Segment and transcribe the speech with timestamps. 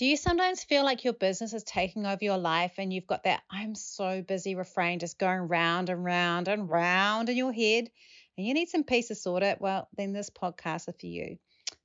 [0.00, 3.24] Do you sometimes feel like your business is taking over your life and you've got
[3.24, 7.90] that I'm so busy refrain just going round and round and round in your head
[8.38, 9.60] and you need some peace to sort it?
[9.60, 11.36] Well, then this podcast is for you.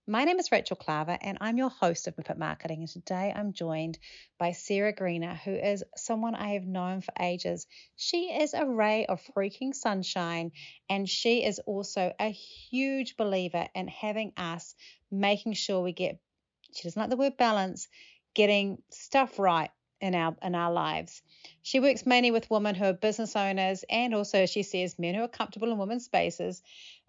[0.07, 2.79] My name is Rachel Klaver and I'm your host of MIPIT Marketing.
[2.79, 3.99] And today I'm joined
[4.40, 7.68] by Sarah Greener, who is someone I have known for ages.
[7.97, 10.54] She is a ray of freaking sunshine
[10.90, 14.74] and she is also a huge believer in having us
[15.12, 16.18] making sure we get
[16.76, 17.88] she doesn't like the word balance,
[18.34, 19.71] getting stuff right
[20.02, 21.22] in our in our lives.
[21.63, 25.22] She works mainly with women who are business owners and also she says men who
[25.22, 26.62] are comfortable in women's spaces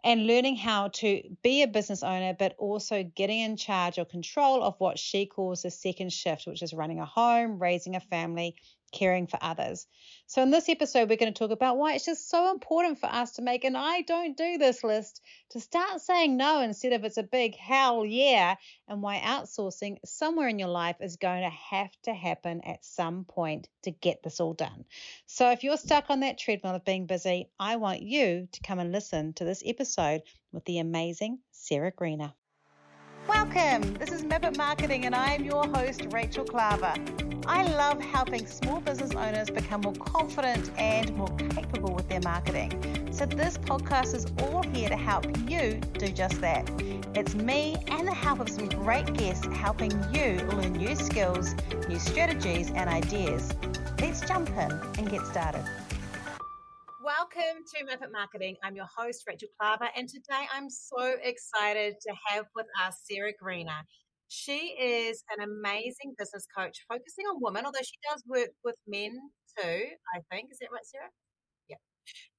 [0.05, 4.63] and learning how to be a business owner but also getting in charge or control
[4.63, 8.55] of what she calls the second shift, which is running a home, raising a family,
[8.93, 9.87] caring for others.
[10.27, 13.07] So, in this episode, we're going to talk about why it's just so important for
[13.07, 17.05] us to make an I don't do this list, to start saying no instead of
[17.05, 18.57] it's a big hell yeah,
[18.89, 23.25] and why outsourcing somewhere in your life is going to have to happen at some
[23.25, 24.85] point to get this all done.
[25.27, 28.79] So, if you're stuck on that treadmill of being busy, I want you to come
[28.79, 32.33] and listen to this episode with the amazing Sarah Greener.
[33.29, 33.95] Welcome.
[33.95, 37.26] This is MIPIT Marketing, and I am your host, Rachel Klaver.
[37.49, 43.09] I love helping small business owners become more confident and more capable with their marketing.
[43.13, 46.69] So, this podcast is all here to help you do just that.
[47.15, 51.55] It's me and the help of some great guests helping you learn new skills,
[51.89, 53.55] new strategies, and ideas.
[54.01, 55.65] Let's jump in and get started.
[57.05, 58.57] Welcome to MIPIT Marketing.
[58.65, 63.33] I'm your host, Rachel Klaver, and today I'm so excited to have with us Sarah
[63.41, 63.87] Greener.
[64.29, 69.13] She is an amazing business coach focusing on women, although she does work with men
[69.59, 70.51] too, I think.
[70.51, 71.11] Is that right, Sarah?
[71.69, 71.77] Yeah.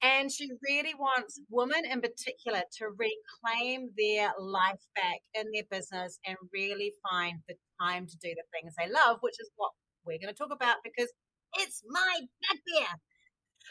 [0.02, 6.20] And she really wants women in particular to reclaim their life back in their business
[6.28, 9.72] and really find the time to do the things they love, which is what
[10.06, 11.12] we're going to talk about because
[11.60, 12.92] it's my bugbear.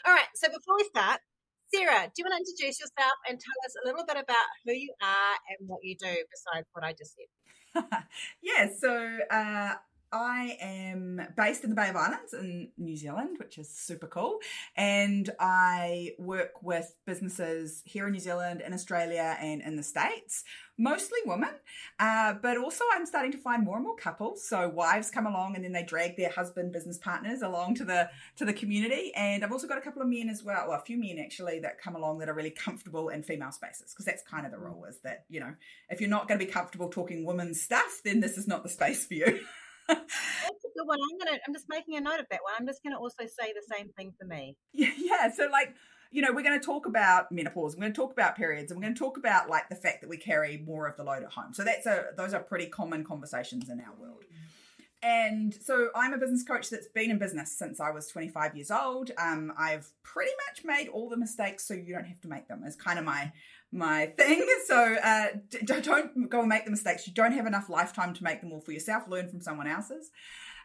[0.05, 0.29] All right.
[0.35, 1.21] So before we start,
[1.73, 4.73] Sarah, do you want to introduce yourself and tell us a little bit about who
[4.73, 7.29] you are and what you do besides what I just said?
[8.41, 8.67] yeah.
[8.79, 9.73] So uh,
[10.11, 14.39] I am based in the Bay of Islands in New Zealand, which is super cool.
[14.75, 20.45] And I work with businesses here in New Zealand, in Australia, and in the States,
[20.77, 21.49] mostly women.
[21.99, 24.47] Uh, but also, I'm starting to find more and more couples.
[24.47, 28.09] So wives come along and then they drag their husband business partners along to the
[28.37, 29.11] to the community.
[29.13, 31.59] And I've also got a couple of men as well, or a few men actually
[31.59, 34.59] that come along that are really comfortable in female spaces because that's kind of the
[34.59, 35.53] rule is that you know
[35.89, 38.69] if you're not going to be comfortable talking women's stuff, then this is not the
[38.69, 39.39] space for you.
[39.87, 40.99] That's a good one.
[41.01, 41.37] I'm gonna.
[41.47, 42.53] I'm just making a note of that one.
[42.59, 44.55] I'm just gonna also say the same thing for me.
[44.73, 44.91] Yeah.
[44.97, 45.31] Yeah.
[45.31, 45.73] So like.
[46.09, 47.75] You know, we're going to talk about menopause.
[47.75, 49.99] We're going to talk about periods, and we're going to talk about like the fact
[49.99, 51.53] that we carry more of the load at home.
[51.53, 54.23] So that's a those are pretty common conversations in our world.
[55.03, 58.71] And so I'm a business coach that's been in business since I was 25 years
[58.71, 59.11] old.
[59.17, 62.63] Um, I've pretty much made all the mistakes so you don't have to make them.
[62.65, 63.31] Is kind of my
[63.71, 64.45] my thing.
[64.67, 65.27] So uh,
[65.63, 67.07] don't go and make the mistakes.
[67.07, 69.03] You don't have enough lifetime to make them all for yourself.
[69.07, 70.11] Learn from someone else's.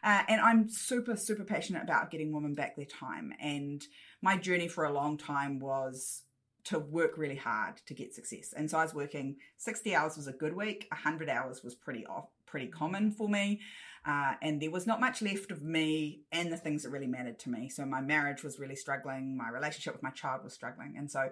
[0.03, 3.31] Uh, and I'm super, super passionate about getting women back their time.
[3.39, 3.81] And
[4.21, 6.23] my journey for a long time was
[6.65, 8.53] to work really hard to get success.
[8.55, 12.05] And so I was working 60 hours was a good week, 100 hours was pretty
[12.05, 13.61] off, pretty common for me.
[14.05, 17.39] Uh, and there was not much left of me and the things that really mattered
[17.39, 17.69] to me.
[17.69, 20.95] So my marriage was really struggling, my relationship with my child was struggling.
[20.97, 21.29] And so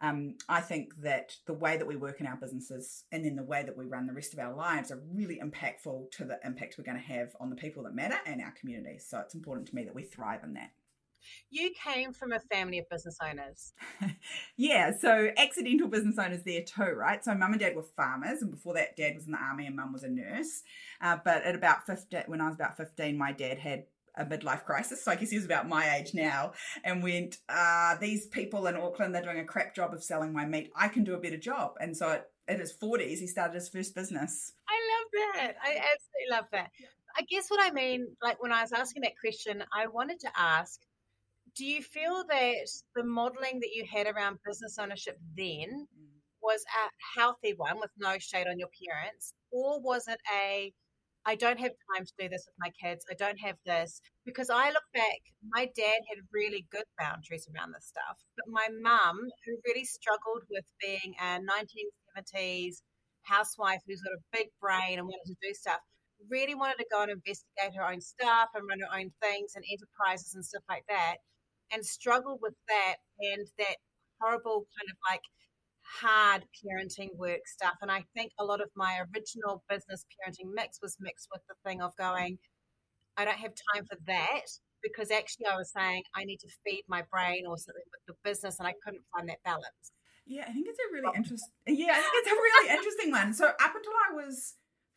[0.00, 3.42] um, I think that the way that we work in our businesses and then the
[3.42, 6.76] way that we run the rest of our lives are really impactful to the impact
[6.78, 9.06] we're going to have on the people that matter and our communities.
[9.06, 10.70] So it's important to me that we thrive in that.
[11.50, 13.72] You came from a family of business owners.
[14.56, 17.24] yeah, so accidental business owners there too, right?
[17.24, 19.76] So mum and dad were farmers, and before that, dad was in the army and
[19.76, 20.62] mum was a nurse.
[21.00, 23.84] Uh, but at about 15, when I was about 15, my dad had
[24.16, 25.04] a midlife crisis.
[25.04, 26.52] So I guess he was about my age now
[26.84, 30.46] and went, uh, these people in Auckland, they're doing a crap job of selling my
[30.46, 30.72] meat.
[30.74, 31.74] I can do a better job.
[31.80, 34.52] And so at, in his 40s, he started his first business.
[34.68, 35.56] I love that.
[35.62, 36.70] I absolutely love that.
[37.18, 40.28] I guess what I mean, like when I was asking that question, I wanted to
[40.36, 40.80] ask
[41.56, 46.06] do you feel that the modeling that you had around business ownership then mm.
[46.42, 50.72] was a healthy one with no shade on your parents or was it a
[51.28, 53.04] I don't have time to do this with my kids.
[53.10, 54.00] I don't have this.
[54.24, 58.22] Because I look back, my dad had really good boundaries around this stuff.
[58.36, 62.76] But my mum, who really struggled with being a 1970s
[63.22, 65.80] housewife who's got a big brain and wanted to do stuff,
[66.30, 69.64] really wanted to go and investigate her own stuff and run her own things and
[69.66, 71.16] enterprises and stuff like that
[71.72, 73.76] and struggled with that and that
[74.20, 75.22] horrible kind of like
[75.82, 77.74] hard parenting work stuff.
[77.80, 81.54] And I think a lot of my original business parenting mix was mixed with the
[81.64, 82.38] thing of going,
[83.16, 84.46] I don't have time for that
[84.82, 88.28] because actually I was saying I need to feed my brain or something with the
[88.28, 89.92] business and I couldn't find that balance.
[90.26, 91.48] Yeah, I think it's a really interesting.
[91.66, 93.32] Yeah, I think it's a really interesting one.
[93.32, 94.54] So up until I was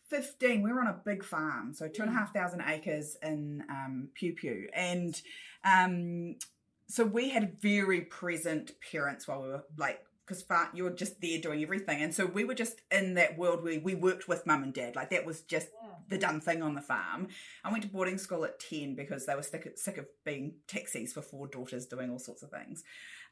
[0.10, 3.63] fifteen, we were on a big farm, so two and a half thousand acres in
[3.69, 5.22] um, Piopio, and
[5.63, 6.36] um,
[6.89, 10.44] so we had very present parents while we were like because
[10.74, 12.01] you're just there doing everything.
[12.03, 14.95] And so we were just in that world where we worked with mum and dad.
[14.95, 15.89] Like that was just yeah.
[16.07, 17.30] the done thing on the farm.
[17.63, 20.53] I went to boarding school at 10 because they were sick of, sick of being
[20.68, 22.83] taxis for four daughters doing all sorts of things.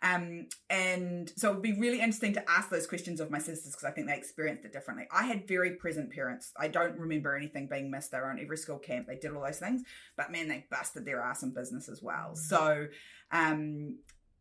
[0.01, 3.73] Um, and so it would be really interesting to ask those questions of my sisters
[3.73, 5.07] because I think they experienced it differently.
[5.11, 6.51] I had very present parents.
[6.57, 8.11] I don't remember anything being missed.
[8.11, 9.07] They were on every school camp.
[9.07, 9.83] They did all those things,
[10.15, 12.33] but man, they busted their ass in business as well.
[12.33, 12.38] Mm.
[12.38, 12.88] So,
[13.31, 13.97] um,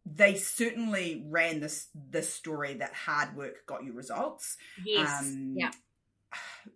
[0.07, 4.57] they certainly ran this this story that hard work got you results.
[4.85, 5.23] Yes.
[5.23, 5.71] Um, yeah.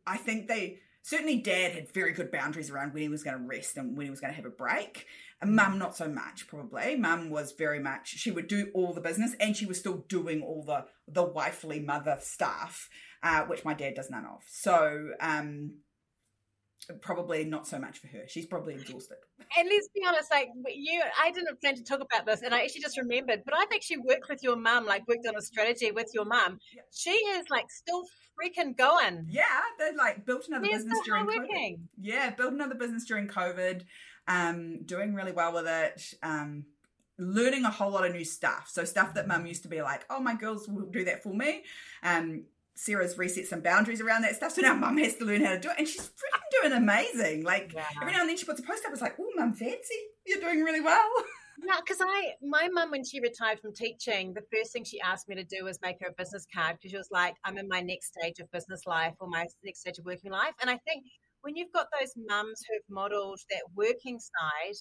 [0.06, 3.44] I think they certainly dad had very good boundaries around when he was going to
[3.44, 5.06] rest and when he was going to have a break.
[5.42, 6.96] And mum, not so much, probably.
[6.96, 10.42] Mum was very much she would do all the business and she was still doing
[10.42, 12.88] all the the wifely mother stuff,
[13.22, 14.42] uh, which my dad does none of.
[14.46, 15.78] So um,
[17.00, 18.24] probably not so much for her.
[18.26, 19.16] She's probably exhausted.
[19.56, 22.62] And let's be honest, like you, I didn't plan to talk about this, and I
[22.62, 23.42] actually just remembered.
[23.44, 26.58] But I've actually worked with your mum, like worked on a strategy with your mum.
[26.74, 26.82] Yeah.
[26.92, 28.04] She is like still
[28.40, 29.26] freaking going.
[29.28, 29.44] Yeah,
[29.78, 31.78] they like built another They're business during COVID.
[32.00, 33.82] Yeah, built another business during COVID.
[34.30, 36.14] Um, doing really well with it.
[36.22, 36.66] Um,
[37.18, 38.68] learning a whole lot of new stuff.
[38.70, 41.34] So stuff that mum used to be like, "Oh, my girls will do that for
[41.34, 41.64] me."
[42.02, 42.44] Um,
[42.80, 44.52] Sarah's reset some boundaries around that stuff.
[44.52, 45.74] So now mum has to learn how to do it.
[45.78, 47.44] And she's freaking doing amazing.
[47.44, 47.84] Like yeah.
[48.00, 49.94] every now and then she puts a post up, it's like, oh, mum, fancy.
[50.26, 51.08] You're doing really well.
[51.62, 55.28] Yeah, because I, my mum, when she retired from teaching, the first thing she asked
[55.28, 57.68] me to do was make her a business card because she was like, I'm in
[57.68, 60.54] my next stage of business life or my next stage of working life.
[60.62, 61.04] And I think
[61.42, 64.74] when you've got those mums who've modeled that working side,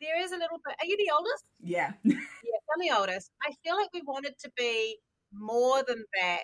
[0.00, 0.76] there is a little bit.
[0.80, 1.44] Are you the oldest?
[1.60, 1.92] Yeah.
[2.04, 3.30] yeah, I'm the oldest.
[3.46, 4.98] I feel like we wanted to be
[5.32, 6.40] more than that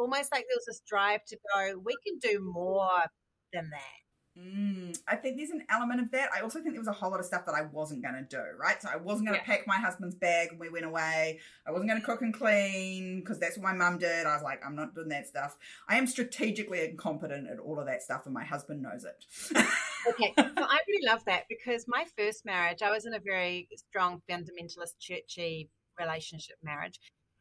[0.00, 3.04] almost like there was this drive to go, we can do more
[3.52, 3.98] than that.
[4.38, 6.30] Mm, I think there's an element of that.
[6.34, 8.22] I also think there was a whole lot of stuff that I wasn't going to
[8.22, 8.80] do, right?
[8.80, 9.56] So I wasn't going to yeah.
[9.56, 11.40] pack my husband's bag when we went away.
[11.66, 14.26] I wasn't going to cook and clean because that's what my mum did.
[14.26, 15.56] I was like, I'm not doing that stuff.
[15.88, 19.24] I am strategically incompetent at all of that stuff, and my husband knows it.
[20.08, 23.68] okay, so I really love that because my first marriage, I was in a very
[23.74, 25.68] strong fundamentalist churchy
[25.98, 27.00] relationship marriage,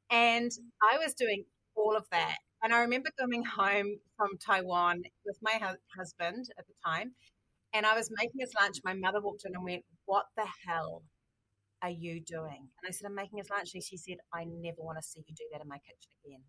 [0.09, 0.51] and
[0.81, 1.45] I was doing
[1.75, 5.59] all of that and I remember coming home from Taiwan with my
[5.95, 7.13] husband at the time,
[7.73, 8.77] and I was making his lunch.
[8.83, 11.03] My mother walked in and went, What the hell
[11.81, 12.67] are you doing?
[12.81, 13.73] And I said, I'm making his lunch.
[13.73, 16.41] And she said, I never want to see you do that in my kitchen again.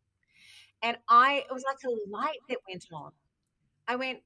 [0.83, 3.13] And I, it was like a light that went on.
[3.87, 4.21] I went,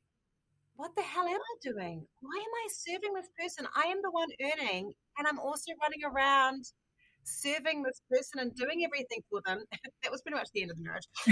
[0.76, 2.06] What the hell am I doing?
[2.20, 3.66] Why am I serving this person?
[3.76, 6.64] I am the one earning, and I'm also running around
[7.24, 9.64] serving this person and doing everything for them.
[10.02, 11.08] that was pretty much the end of the marriage.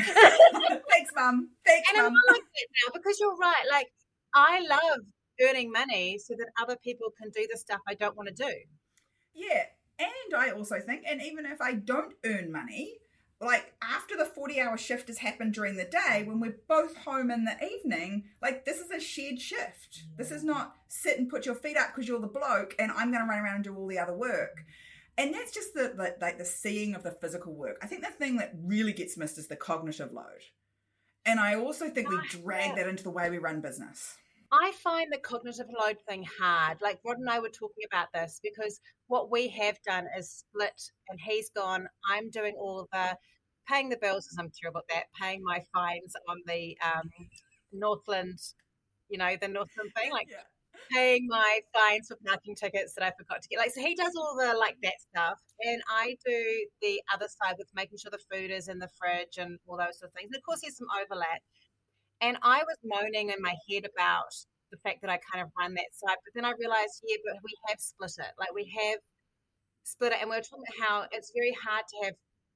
[0.91, 1.51] Thanks, mum.
[1.67, 2.13] Thanks, and mum.
[2.13, 3.65] I like that now because you're right.
[3.71, 3.89] Like
[4.35, 5.01] I love
[5.41, 8.53] earning money so that other people can do the stuff I don't want to do.
[9.35, 9.65] Yeah,
[9.99, 12.99] and I also think, and even if I don't earn money,
[13.43, 17.31] like after the 40 hour shift has happened during the day when we're both home
[17.31, 21.45] in the evening like this is a shared shift this is not sit and put
[21.45, 23.75] your feet up because you're the bloke and i'm going to run around and do
[23.75, 24.65] all the other work
[25.19, 27.79] and that's just the, the like the seeing of the physical work.
[27.83, 30.43] I think the thing that really gets missed is the cognitive load.
[31.25, 34.17] And I also think we drag that into the way we run business.
[34.51, 36.79] I find the cognitive load thing hard.
[36.83, 40.81] Like Rod and I were talking about this because what we have done is split,
[41.09, 41.87] and he's gone.
[42.11, 43.17] I'm doing all the
[43.69, 45.05] paying the bills, as I'm terrible at that.
[45.21, 47.09] Paying my fines on the um,
[47.73, 48.39] Northland,
[49.09, 50.11] you know, the Northland thing.
[50.11, 50.43] Like yeah
[50.91, 53.59] paying my fines for parking tickets that I forgot to get.
[53.59, 57.57] Like, so he does all the like that stuff, and I do the other side
[57.59, 60.31] with making sure the food is in the fridge and all those sort of things.
[60.33, 61.41] And of course, there's some overlap.
[62.21, 64.33] And I was moaning in my head about
[64.71, 67.37] the fact that I kind of run that side, but then I realized, yeah, but
[67.43, 68.33] we have split it.
[68.39, 68.99] Like we have
[69.85, 72.15] split it, and we are talking about how it's very hard to have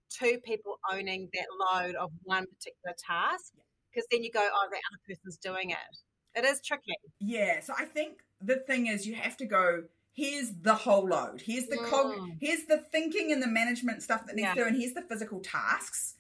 [0.09, 3.53] two people owning that load of one particular task
[3.97, 5.93] because then you go, oh, the other person's doing it.
[6.37, 6.95] It is tricky.
[7.19, 7.61] Yeah.
[7.61, 9.85] So I think the thing is, you have to go.
[10.13, 11.43] Here's the whole load.
[11.43, 11.91] Here's the mm.
[11.91, 12.15] cog.
[12.41, 14.55] Here's the thinking and the management stuff that needs yeah.
[14.55, 16.15] to do, and here's the physical tasks.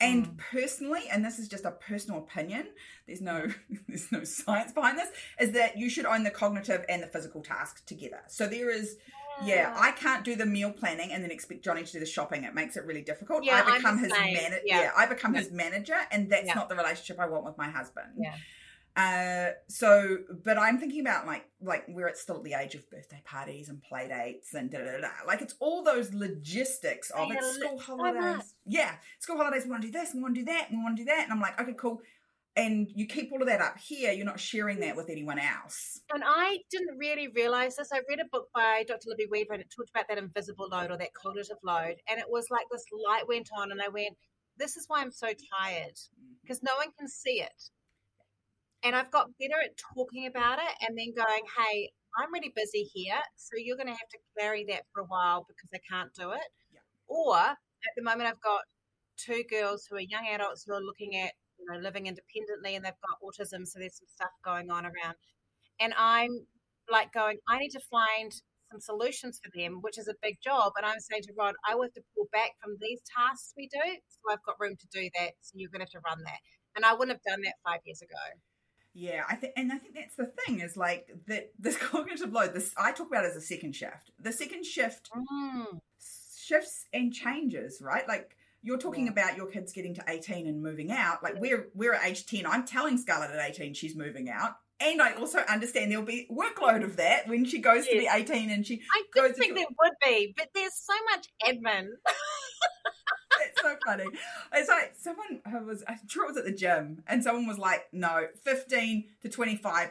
[0.00, 0.38] And Mm.
[0.38, 2.68] personally, and this is just a personal opinion,
[3.06, 3.48] there's no
[3.88, 7.42] there's no science behind this, is that you should own the cognitive and the physical
[7.42, 8.22] task together.
[8.28, 8.96] So there is
[9.44, 12.44] yeah, I can't do the meal planning and then expect Johnny to do the shopping.
[12.44, 13.44] It makes it really difficult.
[13.44, 14.60] Yeah, I become his manager.
[14.64, 14.82] Yeah.
[14.82, 14.90] Yeah.
[14.96, 18.08] I become his manager, and that's not the relationship I want with my husband.
[18.18, 18.34] Yeah.
[19.00, 22.88] Uh, so, but I'm thinking about like like we're at still at the age of
[22.90, 25.00] birthday parties and play dates and da da da.
[25.00, 25.08] da.
[25.26, 28.54] Like it's all those logistics of it's school holidays.
[28.66, 29.64] yeah, school holidays.
[29.64, 30.12] We want to do this.
[30.14, 30.68] We want to do that.
[30.70, 31.24] We want to do that.
[31.24, 32.00] And I'm like, okay, cool.
[32.56, 34.12] And you keep all of that up here.
[34.12, 36.00] You're not sharing that with anyone else.
[36.12, 37.90] And I didn't really realize this.
[37.92, 39.08] I read a book by Dr.
[39.08, 41.94] Libby Weaver and it talked about that invisible load or that cognitive load.
[42.08, 44.16] And it was like this light went on, and I went,
[44.58, 45.96] This is why I'm so tired
[46.42, 47.70] because no one can see it.
[48.82, 52.82] And I've got better at talking about it and then going, Hey, I'm really busy
[52.94, 53.20] here.
[53.36, 56.30] So you're going to have to carry that for a while because I can't do
[56.32, 56.48] it.
[56.72, 56.80] Yeah.
[57.06, 58.62] Or at the moment, I've got
[59.16, 62.84] two girls who are young adults who are looking at you know living independently and
[62.84, 65.14] they've got autism so there's some stuff going on around
[65.78, 66.30] and i'm
[66.90, 68.32] like going i need to find
[68.70, 71.74] some solutions for them which is a big job and i'm saying to rod i
[71.74, 74.86] will have to pull back from these tasks we do so i've got room to
[74.88, 76.40] do that so you're going to have to run that
[76.76, 78.16] and i wouldn't have done that five years ago
[78.94, 81.52] Yeah, I think, and I think that's the thing is like that.
[81.58, 82.54] This cognitive load.
[82.54, 84.10] This I talk about as a second shift.
[84.18, 85.80] The second shift mm.
[86.38, 88.06] shifts and changes, right?
[88.08, 89.12] Like you're talking Yeah.
[89.12, 91.22] about your kids getting to 18 and moving out.
[91.22, 92.46] Like we're we're at age 10.
[92.46, 94.56] I'm telling Scarlett at 18 she's moving out.
[94.82, 98.50] And I also understand there'll be workload of that when she goes to be 18
[98.50, 101.86] and she i Goes think there would be but there's so much admin
[103.62, 104.04] so funny.
[104.54, 107.58] It's like someone who was I'm sure it was at the gym and someone was
[107.58, 109.90] like, no, 15 to 25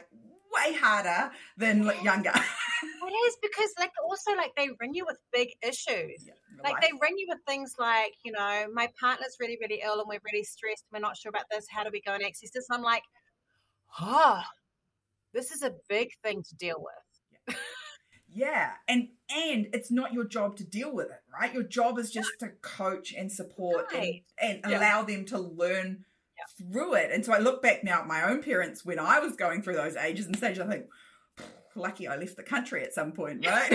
[0.52, 2.32] way harder than like, younger.
[2.34, 6.32] it is because like also like they ring you with big issues Yeah,
[6.64, 6.80] like life.
[6.82, 10.20] they ring you with things like you know my partner's really really ill and we're
[10.32, 12.82] really stressed we're not sure about this how do we go and access this i'm
[12.82, 13.02] like
[14.00, 14.40] oh
[15.34, 17.54] this is a big thing to deal with Yeah,
[18.88, 21.52] and and it's not your job to deal with it, right?
[21.52, 24.24] Your job is just to coach and support Right.
[24.40, 24.78] and, and Yeah.
[24.78, 26.04] allow them to learn
[26.58, 27.10] through it.
[27.12, 29.74] And so I look back now at my own parents when I was going through
[29.76, 30.60] those ages and stages.
[30.60, 30.86] I think,
[31.76, 33.72] lucky I left the country at some point, right?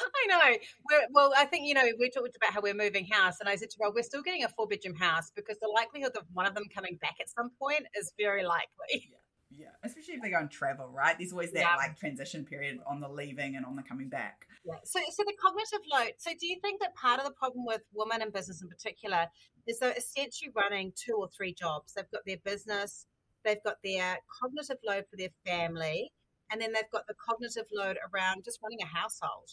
[0.00, 0.56] i know
[0.88, 3.56] we're, well i think you know we talked about how we're moving house and i
[3.56, 6.46] said to rob we're still getting a four bedroom house because the likelihood of one
[6.46, 9.10] of them coming back at some point is very likely
[9.56, 11.16] yeah, especially if they go and travel, right?
[11.18, 11.76] There's always that Yeah.
[11.76, 14.46] like transition period on the leaving and on the coming back.
[14.64, 14.74] Yeah.
[14.84, 16.14] So, so the cognitive load.
[16.18, 19.26] So, do you think that part of the problem with women in business in particular
[19.66, 21.94] is they're essentially running two or three jobs?
[21.94, 23.06] They've got their business,
[23.44, 26.12] they've got their cognitive load for their family,
[26.50, 29.50] and then they've got the cognitive load around just running a household.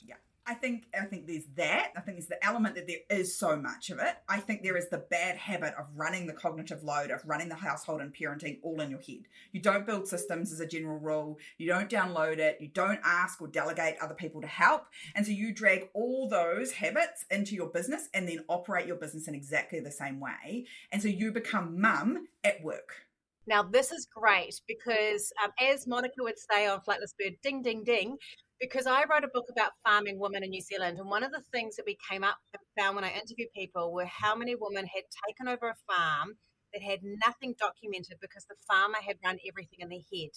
[0.50, 1.92] I think I think there's that.
[1.96, 4.16] I think there's the element that there is so much of it.
[4.28, 7.56] I think there is the bad habit of running the cognitive load of running the
[7.56, 9.28] household and parenting all in your head.
[9.52, 11.38] You don't build systems as a general rule.
[11.60, 12.58] You don't download it.
[12.60, 14.88] You don't ask or delegate other people to help.
[15.14, 19.28] And so you drag all those habits into your business and then operate your business
[19.28, 20.66] in exactly the same way.
[20.92, 23.06] And so you become mum at work.
[23.46, 27.84] Now, this is great because, um, as Monica would say on Flightless Bird, ding, ding,
[27.84, 28.18] ding,
[28.60, 31.00] because I wrote a book about farming women in New Zealand.
[31.00, 32.38] And one of the things that we came up
[32.78, 36.36] found when I interviewed people were how many women had taken over a farm
[36.74, 40.30] that had nothing documented because the farmer had run everything in their head.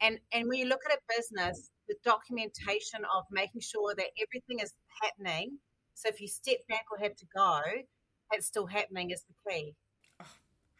[0.00, 4.58] And, and when you look at a business, the documentation of making sure that everything
[4.60, 5.58] is happening.
[5.94, 7.60] So if you step back or have to go,
[8.32, 9.74] it's still happening is the key.
[10.20, 10.26] Oh,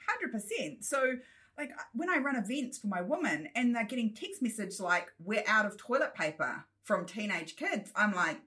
[0.09, 0.85] hundred percent.
[0.85, 1.15] So,
[1.59, 5.45] like when I run events for my woman and they're getting text message like "We're
[5.47, 8.41] out of toilet paper" from teenage kids, I'm like,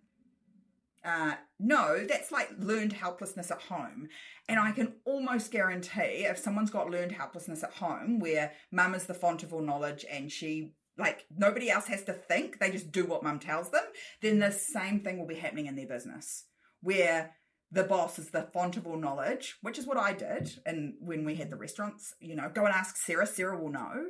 [1.06, 4.10] uh, no, that's like learned helplessness at home.
[4.50, 9.06] And I can almost guarantee if someone's got learned helplessness at home, where mum is
[9.06, 12.92] the font of all knowledge and she like nobody else has to think, they just
[12.92, 13.84] do what mum tells them,
[14.22, 16.46] then the same thing will be happening in their business,
[16.82, 17.36] where
[17.76, 20.60] the boss is the font of all knowledge, which is what I did.
[20.66, 23.28] And when we had the restaurants, you know, go and ask Sarah.
[23.28, 24.06] Sarah will know.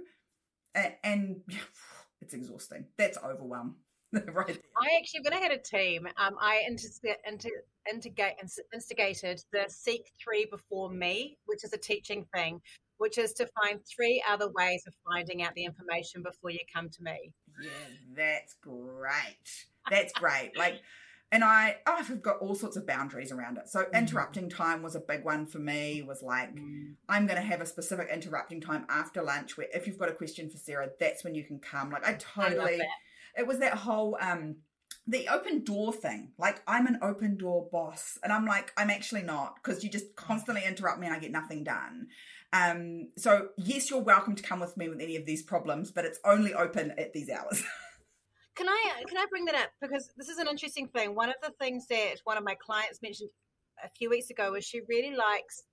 [0.76, 1.42] And, and
[2.22, 2.86] it's exhausting.
[2.98, 3.78] That's overwhelm.
[4.14, 4.48] right.
[4.48, 4.56] there.
[4.78, 7.50] I actually, when I had a team, um, I insti- inti-
[7.92, 8.34] instigate,
[8.72, 12.62] instigated the Seek Three Before Me, which is a teaching thing,
[12.98, 16.88] which is to find three other ways of finding out the information before you come
[16.90, 17.34] to me.
[17.64, 17.70] Yeah,
[18.16, 19.66] that's great.
[19.90, 20.52] That's great.
[20.56, 20.82] Like,
[21.32, 23.68] and I, oh, I've got all sorts of boundaries around it.
[23.68, 26.02] So interrupting time was a big one for me.
[26.02, 26.50] Was like,
[27.10, 30.14] I'm going to have a specific interrupting time after lunch where if you've got a
[30.14, 31.90] question for Sarah, that's when you can come.
[31.90, 32.78] Like, I I totally.
[32.78, 32.88] that.
[33.38, 34.58] it was that whole um
[35.08, 39.22] the open door thing like i'm an open door boss and i'm like i'm actually
[39.22, 42.08] not because you just constantly interrupt me and i get nothing done
[42.54, 46.06] um so yes you're welcome to come with me with any of these problems but
[46.06, 47.64] it's only open at these hours
[48.56, 51.30] can i uh, can i bring that up because this is an interesting thing one
[51.30, 53.30] of the things that one of my clients mentioned
[53.84, 55.64] a few weeks ago was she really likes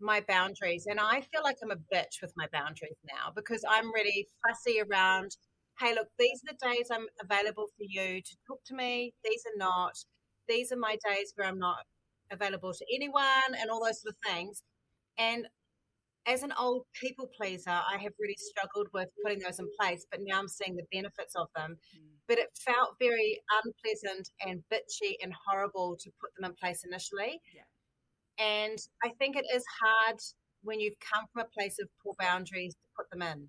[0.00, 3.92] my boundaries and i feel like i'm a bitch with my boundaries now because i'm
[3.92, 5.36] really fussy around
[5.80, 9.14] hey, look, these are the days I'm available for you to talk to me.
[9.24, 9.94] These are not.
[10.48, 11.84] These are my days where I'm not
[12.30, 14.62] available to anyone and all those sort of things.
[15.18, 15.46] And
[16.26, 20.20] as an old people pleaser, I have really struggled with putting those in place, but
[20.22, 21.76] now I'm seeing the benefits of them.
[21.96, 22.00] Mm.
[22.28, 27.40] But it felt very unpleasant and bitchy and horrible to put them in place initially.
[27.54, 27.62] Yeah.
[28.38, 30.18] And I think it is hard
[30.62, 33.48] when you've come from a place of poor boundaries to put them in.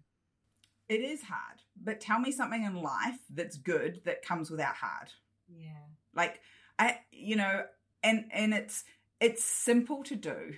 [0.90, 5.10] It is hard, but tell me something in life that's good that comes without hard.
[5.48, 5.70] Yeah.
[6.14, 6.42] Like
[6.78, 7.64] I you know,
[8.02, 8.84] and and it's
[9.20, 10.56] it's simple to do,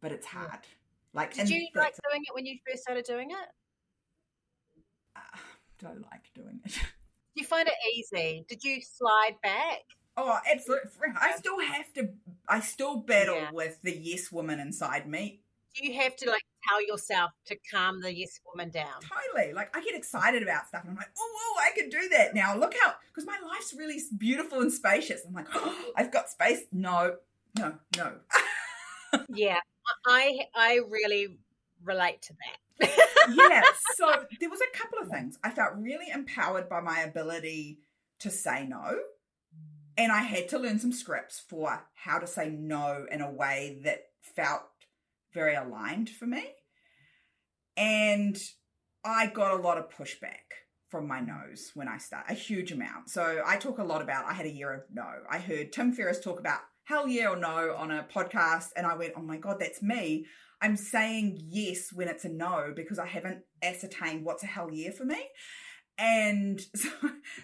[0.00, 0.60] but it's hard.
[0.62, 0.83] Yeah.
[1.14, 3.48] Like Did you like doing it when you first started doing it?
[5.16, 5.38] Uh,
[5.78, 6.72] don't like doing it.
[7.34, 8.44] Do you find it easy?
[8.48, 9.80] Did you slide back?
[10.16, 10.90] Oh, absolutely.
[11.16, 12.08] I still have to
[12.48, 13.50] I still battle yeah.
[13.52, 15.40] with the yes woman inside me.
[15.74, 19.00] Do you have to like tell yourself to calm the yes woman down.
[19.00, 19.52] Totally.
[19.52, 22.34] Like I get excited about stuff and I'm like, oh, oh I can do that
[22.34, 22.56] now.
[22.56, 25.22] Look how, because my life's really beautiful and spacious.
[25.26, 26.60] I'm like, oh, I've got space.
[26.72, 27.16] No,
[27.58, 28.12] no, no.
[29.28, 29.60] yeah,
[30.06, 31.38] I I really
[31.82, 32.90] relate to that.
[33.34, 33.62] yeah.
[33.96, 35.38] So there was a couple of things.
[35.44, 37.78] I felt really empowered by my ability
[38.20, 38.98] to say no.
[39.96, 43.78] And I had to learn some scripts for how to say no in a way
[43.84, 44.62] that felt
[45.32, 46.44] very aligned for me.
[47.76, 48.36] And
[49.04, 50.50] I got a lot of pushback
[50.88, 53.10] from my nose when I start, a huge amount.
[53.10, 55.06] So I talk a lot about, I had a year of no.
[55.30, 58.94] I heard Tim Ferriss talk about hell yeah or no on a podcast, and I
[58.94, 60.26] went, oh my God, that's me.
[60.60, 64.90] I'm saying yes when it's a no because I haven't ascertained what's a hell yeah
[64.90, 65.22] for me.
[65.98, 66.88] And so,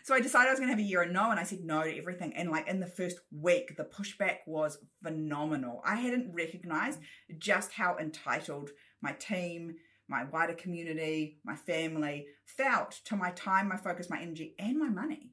[0.04, 1.60] so I decided I was going to have a year of no, and I said
[1.60, 2.34] no to everything.
[2.34, 5.82] And like in the first week, the pushback was phenomenal.
[5.84, 7.00] I hadn't recognized
[7.38, 8.70] just how entitled
[9.02, 9.76] my team,
[10.08, 14.88] my wider community, my family felt to my time, my focus, my energy, and my
[14.88, 15.30] money.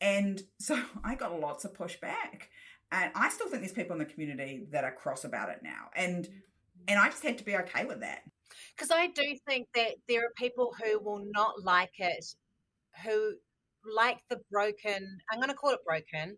[0.00, 2.48] And so I got lots of pushback.
[2.90, 5.90] And I still think there's people in the community that are cross about it now.
[5.94, 6.28] And
[6.86, 8.22] and I just had to be okay with that.
[8.74, 12.24] Because I do think that there are people who will not like it
[13.04, 13.34] who
[13.84, 16.36] like the broken, I'm going to call it broken,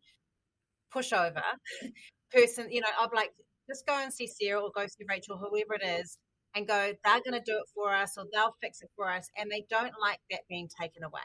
[0.94, 1.42] pushover
[2.32, 3.30] person, you know, be like,
[3.68, 6.18] just go and see Sarah or go see Rachel, whoever it is,
[6.54, 9.28] and go, they're going to do it for us or they'll fix it for us.
[9.38, 11.20] And they don't like that being taken away.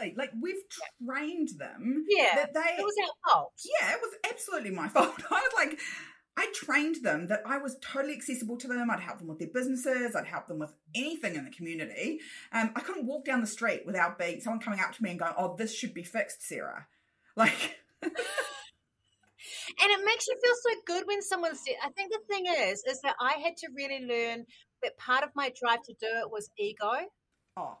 [0.00, 0.62] Like we've
[1.06, 2.04] trained them.
[2.08, 2.34] Yeah.
[2.36, 3.52] That they, it was our fault.
[3.64, 5.22] Yeah, it was absolutely my fault.
[5.30, 5.78] I was like,
[6.38, 8.90] I trained them that I was totally accessible to them.
[8.90, 10.14] I'd help them with their businesses.
[10.14, 12.20] I'd help them with anything in the community.
[12.52, 15.18] Um, I couldn't walk down the street without being someone coming up to me and
[15.18, 16.86] going, "Oh, this should be fixed, Sarah."
[17.38, 21.74] Like, and it makes you feel so good when someone said.
[21.84, 24.46] I think the thing is, is that I had to really learn
[24.82, 26.92] that part of my drive to do it was ego.
[27.58, 27.78] Oh.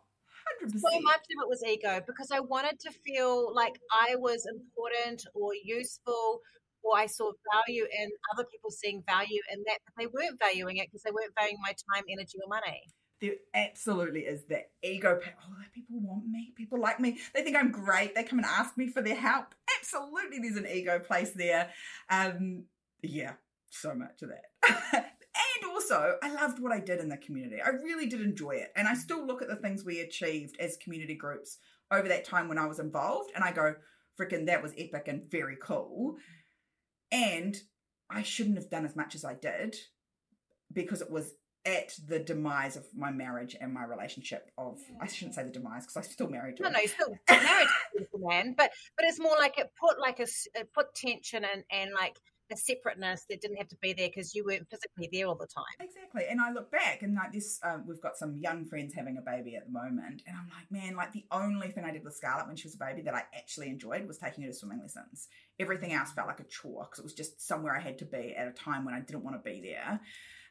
[0.64, 0.80] 100%.
[0.80, 5.24] So much of it was ego because I wanted to feel like I was important
[5.34, 6.40] or useful
[6.82, 10.76] or I saw value in other people seeing value in that, but they weren't valuing
[10.76, 12.82] it because they weren't valuing my time, energy, or money.
[13.20, 15.18] There absolutely is that ego.
[15.22, 16.52] Oh, people want me.
[16.54, 17.18] People like me.
[17.34, 18.14] They think I'm great.
[18.14, 19.54] They come and ask me for their help.
[19.80, 21.70] Absolutely, there's an ego place there.
[22.10, 22.64] Um,
[23.02, 23.32] yeah,
[23.70, 25.12] so much of that.
[25.76, 27.60] also, I loved what I did in the community.
[27.62, 30.78] I really did enjoy it, and I still look at the things we achieved as
[30.78, 31.58] community groups
[31.90, 33.74] over that time when I was involved, and I go,
[34.18, 36.16] "Freaking, that was epic and very cool."
[37.12, 37.56] And
[38.08, 39.76] I shouldn't have done as much as I did
[40.72, 41.34] because it was
[41.66, 45.82] at the demise of my marriage and my relationship of I shouldn't say the demise
[45.82, 46.72] because I'm still married to no him.
[46.74, 50.26] no you're still married to man but but it's more like it put like a
[50.54, 54.34] it put tension and and like a separateness that didn't have to be there because
[54.34, 55.64] you weren't physically there all the time.
[55.80, 56.24] Exactly.
[56.28, 59.22] And I look back and like this, um, we've got some young friends having a
[59.22, 60.22] baby at the moment.
[60.26, 62.74] And I'm like, man, like the only thing I did with Scarlett when she was
[62.74, 65.28] a baby that I actually enjoyed was taking her to swimming lessons.
[65.58, 68.34] Everything else felt like a chore because it was just somewhere I had to be
[68.36, 70.00] at a time when I didn't want to be there.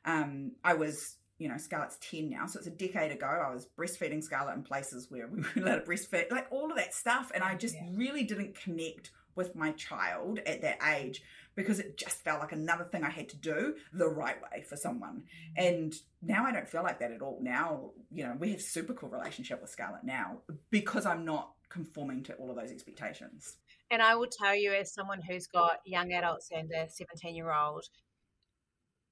[0.05, 3.25] Um, I was you know, Scarlett's 10 now, so it's a decade ago.
[3.27, 6.77] I was breastfeeding Scarlett in places where we were allowed to breastfeed, like all of
[6.77, 7.31] that stuff.
[7.33, 7.87] And I just yeah.
[7.93, 11.21] really didn't connect with my child at that age
[11.55, 14.75] because it just felt like another thing I had to do the right way for
[14.75, 15.23] someone.
[15.55, 17.39] And now I don't feel like that at all.
[17.41, 20.39] Now, you know, we have super cool relationship with Scarlett now
[20.69, 23.57] because I'm not conforming to all of those expectations.
[23.91, 27.53] And I will tell you, as someone who's got young adults and a 17 year
[27.53, 27.85] old,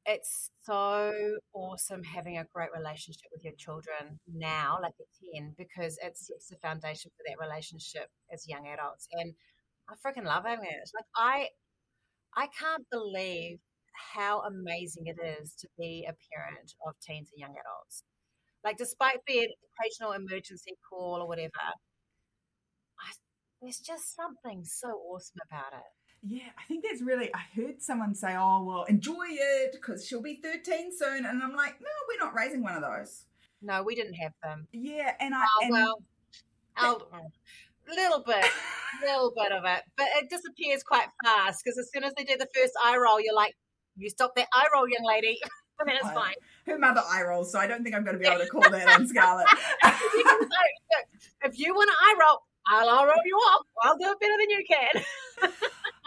[0.05, 1.13] it's so
[1.53, 6.47] awesome having a great relationship with your children now, like at 10, because it sets
[6.49, 9.07] the foundation for that relationship as young adults.
[9.13, 9.33] And
[9.89, 10.89] I freaking love having it.
[10.93, 11.47] Like I
[12.35, 13.59] I can't believe
[14.15, 18.03] how amazing it is to be a parent of teens and young adults.
[18.63, 19.47] Like despite the
[19.79, 21.51] occasional emergency call or whatever,
[22.99, 23.11] I,
[23.61, 25.85] there's just something so awesome about it.
[26.25, 27.29] Yeah, I think that's really.
[27.33, 31.53] I heard someone say, "Oh, well, enjoy it because she'll be 13 soon," and I'm
[31.53, 33.25] like, "No, we're not raising one of those."
[33.61, 34.67] No, we didn't have them.
[34.71, 35.43] Yeah, and I.
[35.43, 36.03] Oh and well,
[36.77, 37.31] I'll,
[37.87, 38.45] little bit,
[39.01, 42.37] little bit of it, but it disappears quite fast because as soon as they do
[42.37, 43.55] the first eye roll, you're like,
[43.97, 45.39] "You stop that eye roll, young lady."
[45.79, 46.35] and then it's I- fine.
[46.67, 48.61] her mother eye rolls, so I don't think I'm going to be able to call
[48.69, 49.47] that on Scarlett.
[49.83, 51.07] You can say, "Look,
[51.45, 53.65] if you want to eye roll, I'll eye roll you off.
[53.83, 55.53] I'll do it better than you can.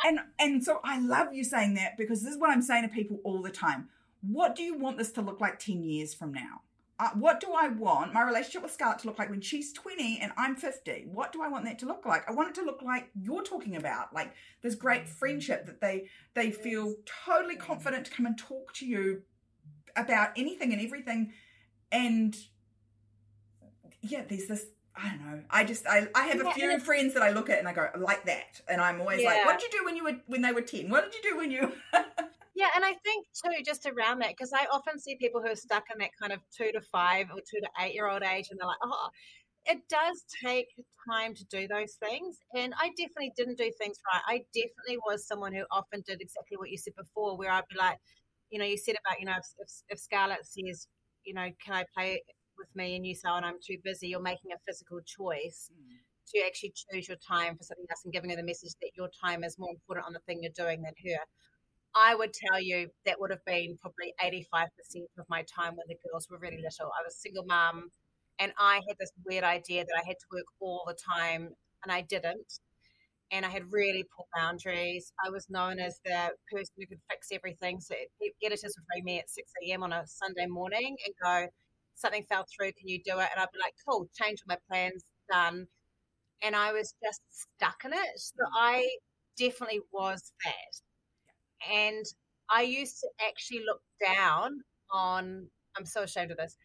[0.05, 2.89] and and so I love you saying that because this is what I'm saying to
[2.89, 3.89] people all the time.
[4.23, 6.63] What do you want this to look like 10 years from now?
[6.99, 10.19] Uh, what do I want my relationship with Scarlett to look like when she's 20
[10.23, 11.05] and I'm 50?
[11.13, 12.29] What do I want that to look like?
[12.29, 14.33] I want it to look like you're talking about, like
[14.63, 16.95] this great friendship that they they feel
[17.27, 19.23] totally confident to come and talk to you
[19.95, 21.33] about anything and everything.
[21.93, 22.35] And
[24.01, 24.67] yeah, there's this.
[24.95, 25.43] I don't know.
[25.51, 27.75] I just I, I have Yeah, a few friends that I look at and I
[27.75, 30.41] go like that, and I'm always like, "What did you do when you were when
[30.41, 30.89] they were ten?
[30.89, 31.73] What did you do when you?"
[32.57, 35.57] Yeah, and I think too, just around that, because I often see people who are
[35.57, 38.47] stuck in that kind of two to five or two to eight year old age,
[38.51, 39.09] and they're like, oh,
[39.67, 40.69] it does take
[41.11, 42.39] time to do those things.
[42.55, 44.23] And I definitely didn't do things right.
[44.27, 47.77] I definitely was someone who often did exactly what you said before, where I'd be
[47.77, 47.99] like,
[48.49, 50.89] you know, you said about, you know, if, if, if Scarlett says,
[51.25, 52.23] you know, can I play
[52.57, 52.97] with me?
[52.97, 55.99] And you say, oh, I'm too busy, you're making a physical choice mm.
[56.33, 59.11] to actually choose your time for something else and giving her the message that your
[59.23, 61.21] time is more important on the thing you're doing than her.
[61.97, 65.97] I would tell you that would have been probably 85% of my time when the
[66.09, 66.93] girls were really little.
[66.93, 67.91] I was single mum
[68.39, 71.49] and I had this weird idea that I had to work all the time
[71.83, 72.61] and I didn't.
[73.33, 75.13] And I had really poor boundaries.
[75.25, 77.81] I was known as the person who could fix everything.
[77.81, 77.95] So
[78.45, 79.83] editors would ring me at 6 a.m.
[79.83, 81.49] on a Sunday morning and go,
[81.97, 83.29] something fell through, can you do it?
[83.33, 85.67] And I'd be like, cool, change all my plans, done.
[86.43, 88.19] And I was just stuck in it.
[88.19, 88.87] So I
[89.39, 90.86] definitely was that.
[91.73, 92.05] And
[92.51, 94.61] I used to actually look down
[94.93, 96.57] on, I'm so ashamed of this.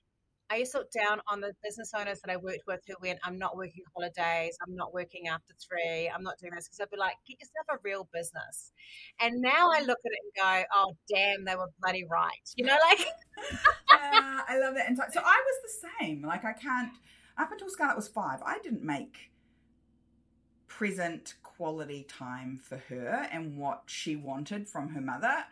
[0.52, 3.20] I used to look down on the business owners that I worked with who went,
[3.24, 6.68] I'm not working holidays, I'm not working after three, I'm not doing this.
[6.68, 8.74] Because I'd be like, get yourself a real business.
[9.22, 12.50] And now I look at it and go, oh, damn, they were bloody right.
[12.58, 14.88] You know, like, yeah, I love that.
[14.98, 16.22] So, so I was the same.
[16.22, 16.92] Like I can't.
[17.38, 19.31] Up until Scarlett was five, I didn't make
[20.82, 25.46] present quality time for her and what she wanted from her mother.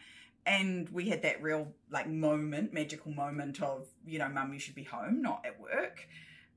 [0.44, 4.74] And we had that real like moment, magical moment of you know, mum, you should
[4.74, 6.08] be home, not at work.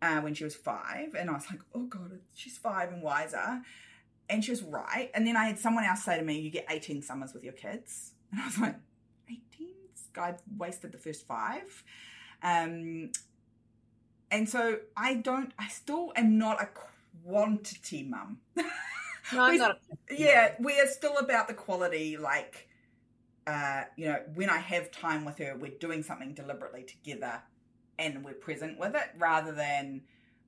[0.00, 3.60] Uh, when she was five, and I was like, oh god, she's five and wiser.
[4.30, 5.10] And she was right.
[5.12, 7.52] And then I had someone else say to me, you get 18 summers with your
[7.52, 8.12] kids.
[8.32, 8.76] And I was like,
[9.28, 9.42] 18?
[9.92, 11.84] This guy wasted the first five.
[12.42, 13.12] Um,
[14.30, 16.66] and so I don't, I still am not a
[17.24, 18.38] quantity mum.
[18.56, 18.64] no,
[19.32, 19.78] I'm not.
[20.10, 22.68] yeah, we are still about the quality, like,
[23.46, 27.42] uh, you know, when I have time with her, we're doing something deliberately together
[27.98, 30.02] and we're present with it rather than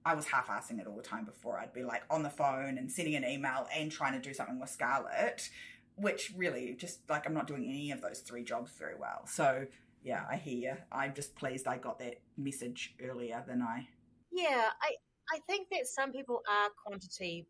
[0.04, 1.58] I was half assing it all the time before.
[1.58, 4.60] I'd be like on the phone and sending an email and trying to do something
[4.60, 5.48] with Scarlett,
[5.96, 9.22] which really just like I'm not doing any of those three jobs very well.
[9.26, 9.66] So,
[10.02, 10.76] yeah, I hear you.
[10.92, 13.88] I'm just pleased I got that message earlier than I.
[14.30, 14.96] Yeah, I,
[15.32, 17.46] I think that some people are quantity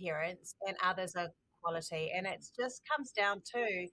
[0.00, 1.28] parents and others are
[1.62, 2.12] quality.
[2.14, 3.88] And it just comes down to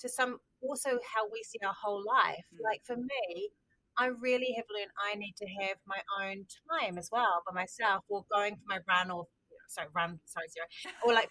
[0.00, 2.44] to some also how we see our whole life.
[2.54, 2.64] Mm.
[2.64, 3.50] Like for me,
[3.98, 8.04] I really have learned I need to have my own time as well by myself
[8.08, 9.26] or going for my run or
[9.68, 10.66] sorry, run, sorry, zero.
[11.04, 11.30] Or like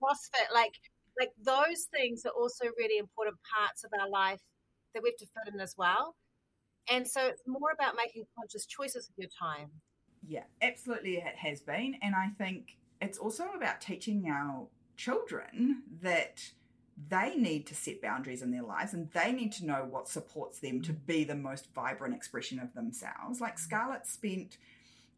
[0.00, 0.72] CrossFit, like
[1.18, 4.40] like those things are also really important parts of our life
[4.94, 6.14] that we have to fit in as well.
[6.90, 9.70] And so it's more about making conscious choices with your time.
[10.28, 11.96] Yeah, absolutely, it has been.
[12.02, 16.50] And I think it's also about teaching our children that
[17.08, 20.60] they need to set boundaries in their lives and they need to know what supports
[20.60, 23.40] them to be the most vibrant expression of themselves.
[23.40, 23.60] Like mm.
[23.60, 24.56] Scarlett spent,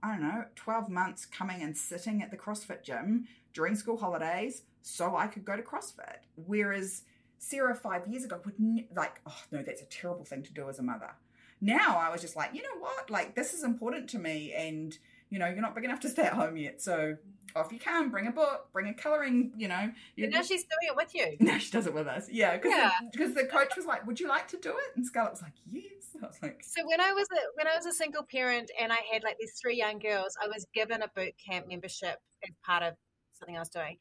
[0.02, 4.62] I don't know, 12 months coming and sitting at the CrossFit gym during school holidays
[4.82, 6.18] so I could go to CrossFit.
[6.34, 7.02] Whereas
[7.38, 10.68] Sarah five years ago would, ne- like, oh no, that's a terrible thing to do
[10.68, 11.12] as a mother
[11.60, 13.10] now I was just like, you know what?
[13.10, 14.52] Like, this is important to me.
[14.52, 14.96] And
[15.30, 16.80] you know, you're not big enough to stay at home yet.
[16.80, 17.16] So
[17.54, 19.92] if you can, bring a book, bring a colouring, you know.
[20.16, 21.36] And now she's doing it with you.
[21.40, 22.28] Now she does it with us.
[22.30, 22.90] Yeah, because Yeah.
[23.12, 25.52] the, the coach was like, "Would you like to do it?" And Scarlett was like,
[25.66, 25.84] "Yes."
[26.22, 28.90] I was like, So when I was a, when I was a single parent and
[28.92, 32.50] I had like these three young girls, I was given a boot camp membership as
[32.64, 32.94] part of
[33.34, 33.98] something I was doing,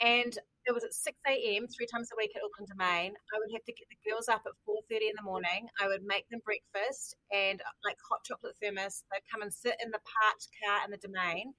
[0.00, 1.66] and it was at six a.m.
[1.68, 3.14] three times a week at Auckland Domain.
[3.32, 5.68] I would have to get the girls up at four thirty in the morning.
[5.80, 9.04] I would make them breakfast and uh, like hot chocolate thermos.
[9.10, 11.54] They'd come and sit in the parked car in the Domain.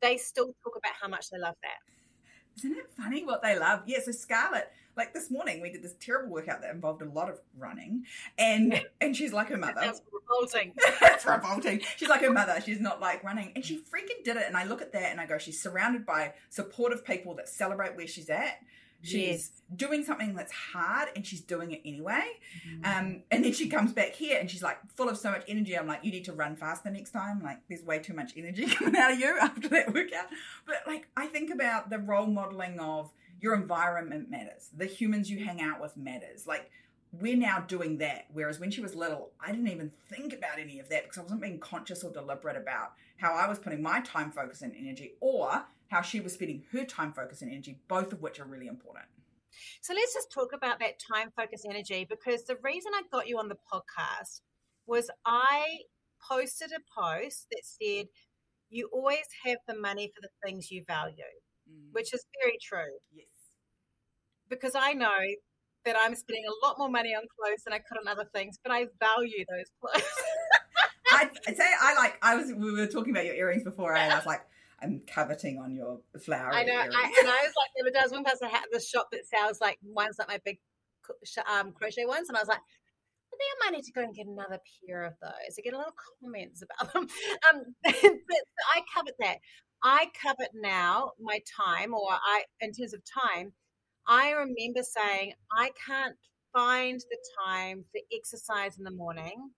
[0.00, 1.80] They still talk about how much they love that.
[2.56, 3.82] Isn't it funny what they love?
[3.86, 7.28] Yeah, so Scarlett, like this morning, we did this terrible workout that involved a lot
[7.28, 8.06] of running,
[8.38, 9.80] and and she's like her mother.
[9.80, 10.72] That's revolting.
[11.02, 11.82] it's revolting.
[11.96, 12.60] She's like her mother.
[12.64, 14.44] She's not like running, and she freaking did it.
[14.46, 17.94] And I look at that and I go, she's surrounded by supportive people that celebrate
[17.94, 18.60] where she's at.
[19.02, 22.24] She's doing something that's hard, and she's doing it anyway.
[22.84, 25.76] Um, and then she comes back here and she's like full of so much energy.
[25.76, 27.42] I'm like, you need to run faster next time.
[27.42, 30.26] Like, there's way too much energy coming out of you after that workout.
[30.66, 34.70] But like, I think about the role modeling of your environment matters.
[34.76, 36.46] The humans you hang out with matters.
[36.46, 36.70] Like,
[37.12, 38.26] we're now doing that.
[38.32, 41.22] Whereas when she was little, I didn't even think about any of that because I
[41.22, 45.14] wasn't being conscious or deliberate about how I was putting my time, focus, and energy,
[45.20, 48.66] or how she was spending her time, focus, and energy, both of which are really
[48.66, 49.06] important.
[49.80, 53.38] So let's just talk about that time focus energy because the reason I got you
[53.38, 54.40] on the podcast
[54.86, 55.78] was I
[56.28, 58.06] posted a post that said,
[58.68, 61.14] You always have the money for the things you value,
[61.70, 61.92] mm.
[61.92, 63.26] which is very true yes.
[64.48, 65.18] because I know
[65.84, 68.58] that I'm spending a lot more money on clothes than I could on other things,
[68.62, 70.02] but I value those clothes.
[71.12, 72.18] I I'd say I like.
[72.20, 72.52] I was.
[72.52, 74.42] We were talking about your earrings before, and I was like,
[74.82, 76.52] I'm coveting on your flower.
[76.52, 76.74] I know.
[76.74, 79.78] I, and I was like, there does one person had the shop that sells like
[79.82, 80.58] ones like my big
[81.50, 84.14] um, crochet ones, and I was like, I think I might need to go and
[84.14, 85.56] get another pair of those.
[85.58, 87.06] I get a lot of comments about them.
[87.50, 89.38] Um, but I covered that.
[89.82, 93.52] I covered now my time, or I, in terms of time,
[94.06, 96.16] I remember saying I can't
[96.52, 99.50] find the time for exercise in the morning,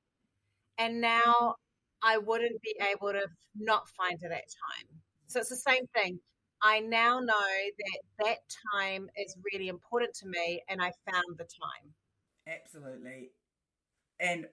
[0.79, 1.57] and now
[2.03, 3.27] I wouldn't be able to
[3.57, 5.01] not find it at time.
[5.29, 6.19] So it's the same thing.
[6.63, 7.35] I now know
[7.79, 8.39] that that
[8.75, 11.93] time is really important to me, and I found the time.
[12.47, 13.31] Absolutely.
[14.19, 14.47] And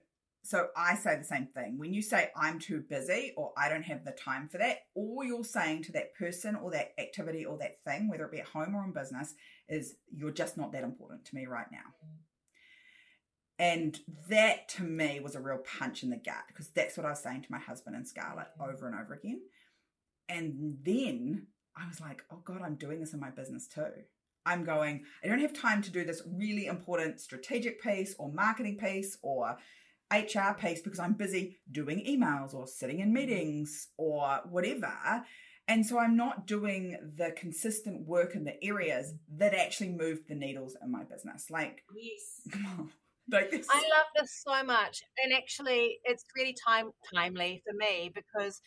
[0.44, 1.76] so I say the same thing.
[1.78, 5.24] When you say I'm too busy or I don't have the time for that, all
[5.24, 8.46] you're saying to that person or that activity or that thing, whether it be at
[8.46, 9.34] home or in business,
[9.68, 11.78] is you're just not that important to me right now.
[13.58, 17.10] And that to me was a real punch in the gut because that's what I
[17.10, 18.72] was saying to my husband and Scarlett mm.
[18.72, 19.40] over and over again.
[20.28, 23.86] And then I was like, oh God, I'm doing this in my business too.
[24.44, 28.78] I'm going, I don't have time to do this really important strategic piece or marketing
[28.78, 29.56] piece or
[30.12, 33.14] HR piece because I'm busy doing emails or sitting in mm-hmm.
[33.14, 35.24] meetings or whatever.
[35.68, 40.36] And so I'm not doing the consistent work in the areas that actually move the
[40.36, 41.50] needles in my business.
[41.50, 42.58] Like, Yes.
[43.28, 43.66] Like this.
[43.68, 45.02] I love this so much.
[45.20, 48.60] And actually, it's really time timely for me because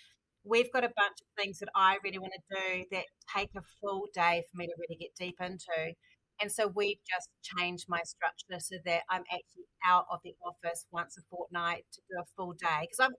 [0.49, 3.61] we've got a bunch of things that I really want to do that take a
[3.79, 5.93] full day for me to really get deep into.
[6.41, 10.85] And so we've just changed my structure so that I'm actually out of the office
[10.91, 13.13] once a fortnight to do a full day because I'm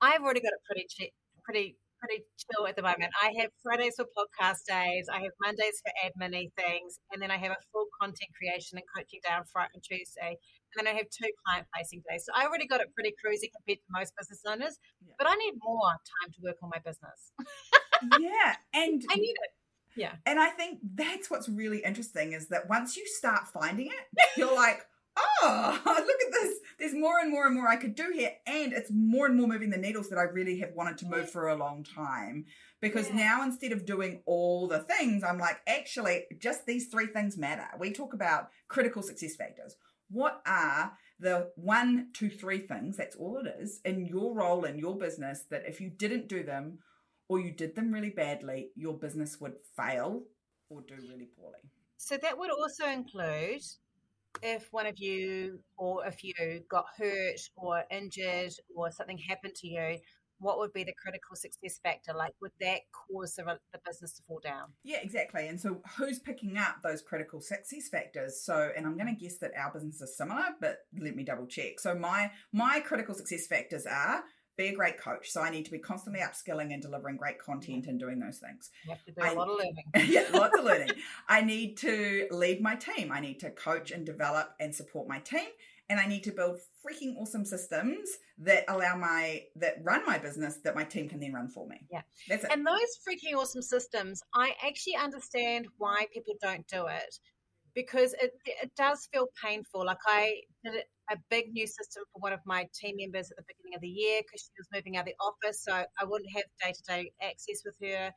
[0.00, 1.12] I've already got it pretty
[1.44, 3.12] pretty pretty chill at the moment.
[3.22, 7.38] I have Fridays for podcast days, I have Mondays for admin things, and then I
[7.38, 10.36] have a full content creation and coaching day on Friday and Tuesday,
[10.76, 12.24] and then I have two client facing days.
[12.26, 15.14] So I already got it pretty cruisy compared to most business owners, Yeah.
[15.18, 17.32] but I need more time to work on my business.
[18.18, 18.56] yeah.
[18.72, 19.50] And I need it.
[19.96, 20.12] Yeah.
[20.26, 24.54] And I think that's what's really interesting is that once you start finding it, you're
[24.54, 24.80] like,
[25.16, 26.58] oh, look at this.
[26.80, 28.32] There's more and more and more I could do here.
[28.46, 31.30] And it's more and more moving the needles that I really have wanted to move
[31.30, 32.46] for a long time.
[32.80, 33.16] Because Yeah.
[33.16, 37.66] now instead of doing all the things, I'm like, actually, just these three things matter.
[37.78, 39.76] We talk about critical success factors.
[40.14, 44.78] What are the one, two, three things, that's all it is, in your role in
[44.78, 46.78] your business that if you didn't do them
[47.28, 50.22] or you did them really badly, your business would fail
[50.70, 51.58] or do really poorly.
[51.96, 53.62] So that would also include
[54.42, 56.34] if one of you or if you
[56.70, 59.98] got hurt or injured or something happened to you,
[60.38, 62.12] what would be the critical success factor?
[62.12, 64.72] Like, would that cause the, the business to fall down?
[64.82, 65.48] Yeah, exactly.
[65.48, 68.40] And so who's picking up those critical success factors?
[68.42, 69.24] So, and I'm going to mm-hmm.
[69.24, 71.80] guess that our business is similar, but let me double check.
[71.80, 74.24] So my my critical success factors are
[74.56, 75.30] be a great coach.
[75.30, 78.70] So I need to be constantly upskilling and delivering great content and doing those things.
[78.84, 79.84] You have to do a I- lot of learning.
[80.12, 80.90] yeah, lots of learning.
[81.28, 83.10] I need to lead my team.
[83.12, 85.48] I need to coach and develop and support my team.
[85.90, 90.56] And I need to build freaking awesome systems that allow my that run my business
[90.64, 91.76] that my team can then run for me.
[91.90, 92.02] Yeah.
[92.28, 92.50] That's it.
[92.50, 97.18] And those freaking awesome systems, I actually understand why people don't do it
[97.74, 99.84] because it, it does feel painful.
[99.84, 103.44] Like I did a big new system for one of my team members at the
[103.46, 106.30] beginning of the year because she was moving out of the office, so I wouldn't
[106.34, 108.12] have day to day access with her.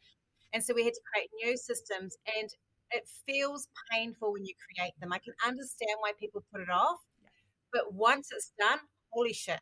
[0.54, 2.50] And so we had to create new systems, and
[2.92, 5.12] it feels painful when you create them.
[5.12, 7.00] I can understand why people put it off,
[7.72, 8.80] but once it's done,
[9.12, 9.62] holy shit.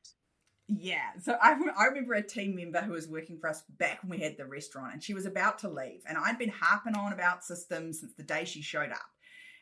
[0.67, 1.11] Yeah.
[1.21, 4.23] So I, I remember a team member who was working for us back when we
[4.23, 6.01] had the restaurant, and she was about to leave.
[6.07, 9.05] And I'd been harping on about systems since the day she showed up.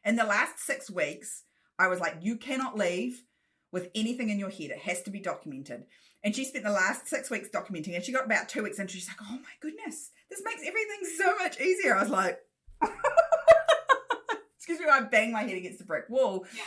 [0.06, 1.44] In the last six weeks,
[1.78, 3.24] I was like, you cannot leave
[3.72, 4.70] with anything in your head.
[4.70, 5.86] It has to be documented.
[6.24, 8.94] And she spent the last six weeks documenting, and she got about two weeks into.
[8.94, 12.40] She's like, "Oh my goodness, this makes everything so much easier." I was like,
[14.56, 16.46] "Excuse me," I banged my head against the brick wall.
[16.56, 16.62] Yeah.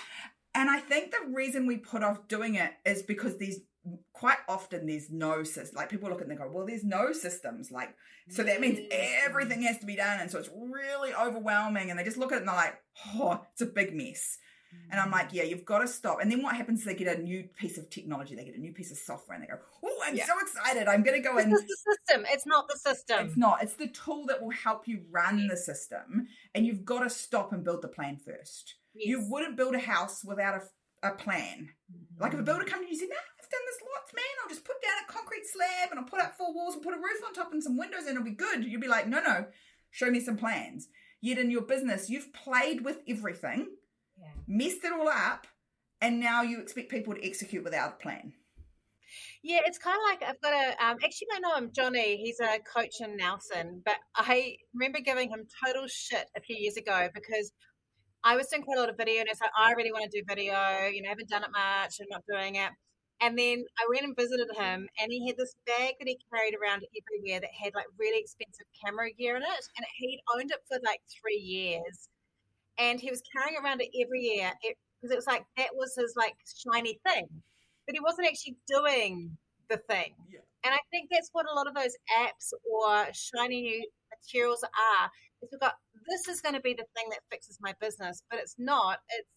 [0.57, 3.59] And I think the reason we put off doing it is because there's
[4.13, 5.77] quite often there's no system.
[5.77, 7.95] Like people look and they go, "Well, there's no systems." Like
[8.31, 8.81] so that means
[9.25, 11.91] everything has to be done, and so it's really overwhelming.
[11.91, 12.75] And they just look at it and they're like,
[13.15, 14.39] "Oh, it's a big mess."
[14.91, 15.35] And I'm like, mm.
[15.35, 16.19] yeah, you've got to stop.
[16.21, 18.61] And then what happens is they get a new piece of technology, they get a
[18.61, 20.27] new piece of software, and they go, oh, I'm Yeah.
[20.27, 20.87] so excited.
[20.87, 21.53] I'm going to go in.
[21.53, 22.27] is the system.
[22.31, 23.27] It's not the system.
[23.27, 23.63] It's not.
[23.63, 26.29] It's the tool that will help you run the system.
[26.55, 28.75] And you've got to stop and build the plan first.
[28.99, 30.63] You wouldn't build a house without
[31.03, 31.69] a, a plan.
[32.19, 34.25] Like if a builder comes to you and said, no, I've done this lots, man.
[34.43, 36.95] I'll just put down a concrete slab and I'll put up four walls and put
[36.95, 38.65] a roof on top and some windows and it'll be good.
[38.65, 39.47] You'd be like, no, no,
[39.91, 40.89] show me some plans.
[41.21, 43.69] Yet in your business, you've played with everything,
[44.19, 44.29] Yeah.
[44.47, 45.47] messed it all up,
[46.01, 48.33] and now you expect people to execute without a plan.
[49.43, 50.85] Yeah, it's kind of like I've got a.
[50.85, 52.17] Um, actually, I know him, Johnny.
[52.17, 56.77] He's a coach in Nelson, but I remember giving him total shit a few years
[56.77, 57.53] ago because
[58.27, 60.11] I was doing quite a lot of video, and it's like I really want to
[60.11, 60.53] do video.
[60.93, 62.01] You know, I haven't done it much.
[62.01, 62.71] I'm not doing it.
[63.23, 66.55] And then I went and visited him, and he had this bag that he carried
[66.61, 70.61] around everywhere that had like really expensive camera gear in it, and he'd owned it
[70.69, 72.09] for like three years,
[72.79, 76.15] and he was carrying around it every year because it was like that was his
[76.17, 77.29] like shiny thing
[77.87, 79.37] but he wasn't actually doing
[79.71, 80.15] the thing.
[80.31, 80.41] Yeah.
[80.65, 85.11] And I think that's what a lot of those apps or shiny new materials are.
[85.43, 85.75] Is we've got
[86.09, 88.99] this is going to be the thing that fixes my business, but it's not.
[89.19, 89.29] It's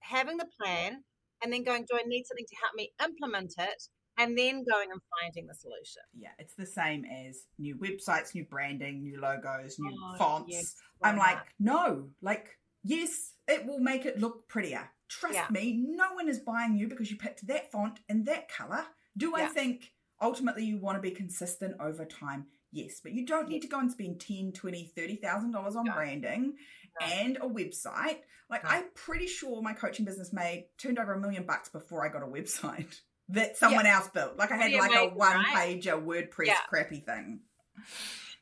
[0.00, 1.02] having the plan
[1.42, 3.82] and then going, do I need something to help me implement it?
[4.18, 6.00] And then going and finding the solution.
[6.16, 10.50] Yeah, it's the same as new websites, new branding, new logos, new Oh, fonts.
[10.50, 14.90] yes, I'm like, no, like, yes, it will make it look prettier.
[15.08, 15.46] Trust Yeah.
[15.50, 18.86] me, no one is buying you because you picked that font and that color.
[19.18, 22.46] Do I think ultimately you want to be consistent over time?
[22.76, 25.94] Yes, but you don't need to go and spend 10, 20, 30,000 dollars on No.
[25.94, 26.56] branding
[27.00, 27.06] No.
[27.06, 28.18] and a website.
[28.50, 28.70] Like No.
[28.70, 32.22] I'm pretty sure my coaching business made turned over a million bucks before I got
[32.22, 34.36] a website that someone else built.
[34.36, 35.80] Like I had Pretty like a one right?
[35.82, 36.60] pager WordPress Yeah.
[36.68, 37.40] crappy thing.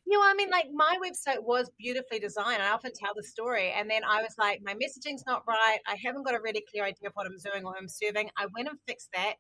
[0.07, 2.61] You know, I mean, like my website was beautifully designed.
[2.62, 3.70] I often tell the story.
[3.70, 5.79] And then I was like, my messaging's not right.
[5.87, 8.29] I haven't got a really clear idea of what I'm doing or who I'm serving.
[8.37, 9.37] I went and fixed that,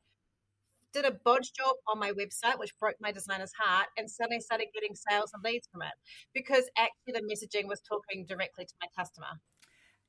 [0.94, 4.68] did a bodge job on my website, which broke my designer's heart, and suddenly started
[4.72, 5.92] getting sales and leads from it
[6.32, 9.40] because actually the messaging was talking directly to my customer.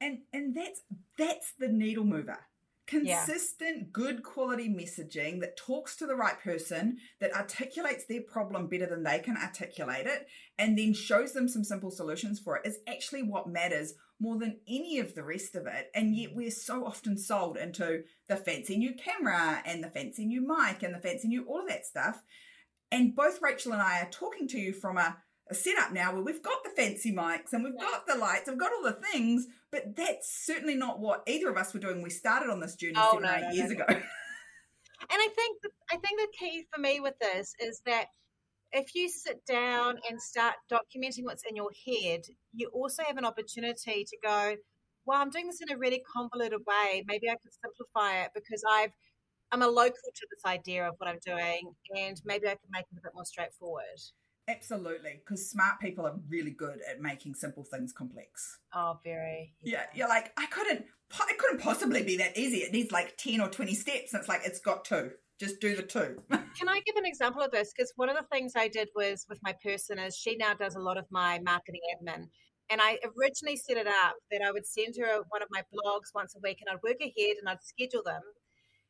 [0.02, 0.82] and and that's
[1.18, 2.40] that's the needle mover
[2.88, 8.86] consistent good quality messaging that talks to the right person that articulates their problem better
[8.86, 10.28] than they can articulate it
[10.60, 14.60] and then shows them some simple solutions for it is actually what matters more than
[14.68, 18.78] any of the rest of it and yet we're so often sold into the fancy
[18.78, 22.24] new camera and the fancy new mic and the fancy new all of that stuff
[22.92, 25.18] and both Rachel and I are talking to you from a
[25.50, 28.58] a setup now where we've got the fancy mics and we've got the lights, we've
[28.58, 31.98] got all the things, but that's certainly not what either of us were doing.
[31.98, 34.02] When we started on this journey Oh, seven no, or eight no, years no, ago.
[35.12, 38.08] And I think the, I think the key for me with this is that
[38.72, 42.22] if you sit down and start documenting what's in your head,
[42.54, 44.56] you also have an opportunity to go,
[45.06, 47.04] well, I'm doing this in a really convoluted way.
[47.08, 48.92] Maybe I could simplify it because I've
[49.52, 52.86] I'm a local to this idea of what I'm doing, and maybe I can make
[52.92, 54.02] it a bit more straightforward.
[54.48, 58.60] Absolutely, because smart people are really good at making simple things complex.
[58.74, 59.54] Oh, very.
[59.64, 62.58] Yeah, you're like, I couldn't, po- it couldn't possibly be that easy.
[62.58, 64.14] It needs like 10 or 20 steps.
[64.14, 65.12] And it's like, it's got two.
[65.40, 66.22] Just do the two.
[66.30, 67.74] Can I give an example of this?
[67.76, 70.76] Because one of the things I did was with my person is she now does
[70.76, 72.28] a lot of my marketing admin.
[72.70, 76.16] And I originally set it up that I would send her one of my blogs
[76.16, 78.22] once a week and I'd work ahead and I'd schedule them.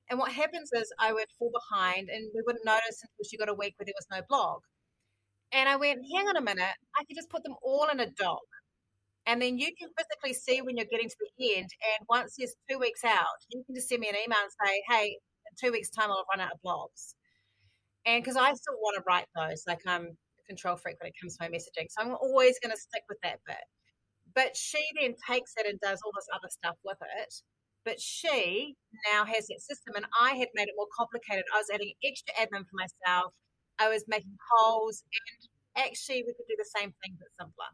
[0.10, 3.50] And what happens is I would fall behind and we wouldn't notice until she got
[3.50, 4.62] a week where there was no blog.
[5.52, 8.10] And I went, hang on a minute, I could just put them all in a
[8.12, 8.42] doc.
[9.26, 11.70] And then you can physically see when you're getting to the end.
[11.98, 14.84] And once there's two weeks out, you can just send me an email and say,
[14.88, 15.18] hey,
[15.60, 17.16] two weeks' time, I'll run out of blogs.
[18.06, 21.16] And because I still want to write those, like I'm a control freak when it
[21.20, 21.88] comes to my messaging.
[21.90, 23.66] So I'm always going to stick with that bit.
[24.34, 27.34] But she then takes it and does all this other stuff with it.
[27.86, 28.76] But she
[29.12, 31.46] now has that system, and I had made it more complicated.
[31.54, 33.34] I was adding extra admin for myself.
[33.78, 37.70] I was making polls, and actually, we could do the same thing but simpler.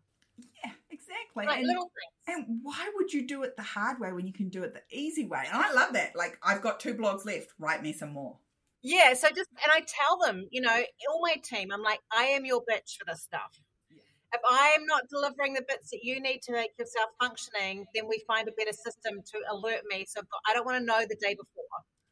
[1.11, 1.45] Exactly.
[1.45, 1.91] Like and, little
[2.27, 2.37] things.
[2.47, 4.81] and why would you do it the hard way when you can do it the
[4.89, 5.43] easy way?
[5.51, 6.15] And I love that.
[6.15, 7.49] Like, I've got two blogs left.
[7.59, 8.37] Write me some more.
[8.83, 10.75] Yeah, so just and I tell them, you know,
[11.09, 13.59] all my team, I'm like, I am your bitch for this stuff.
[13.91, 14.01] Yeah.
[14.33, 18.07] If I am not delivering the bits that you need to make yourself functioning, then
[18.07, 20.05] we find a better system to alert me.
[20.07, 21.61] So got, I don't want to know the day before.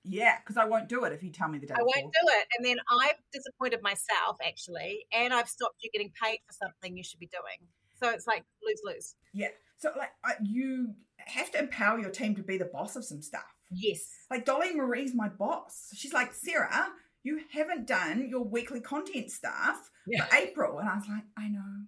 [0.04, 1.94] Yeah, because I won't do it if you tell me the day I before.
[1.96, 6.40] won't do it, and then I've disappointed myself actually, and I've stopped you getting paid
[6.48, 7.68] for something you should be doing.
[8.02, 9.16] So it's like lose lose.
[9.34, 9.50] Yeah.
[9.78, 10.10] So, like,
[10.44, 13.46] you have to empower your team to be the boss of some stuff.
[13.72, 14.02] Yes.
[14.30, 15.88] Like, Dolly Marie's my boss.
[15.96, 16.88] She's like, Sarah,
[17.24, 20.26] you haven't done your weekly content stuff Yeah.
[20.26, 20.80] for April.
[20.80, 21.86] And I was like, I know.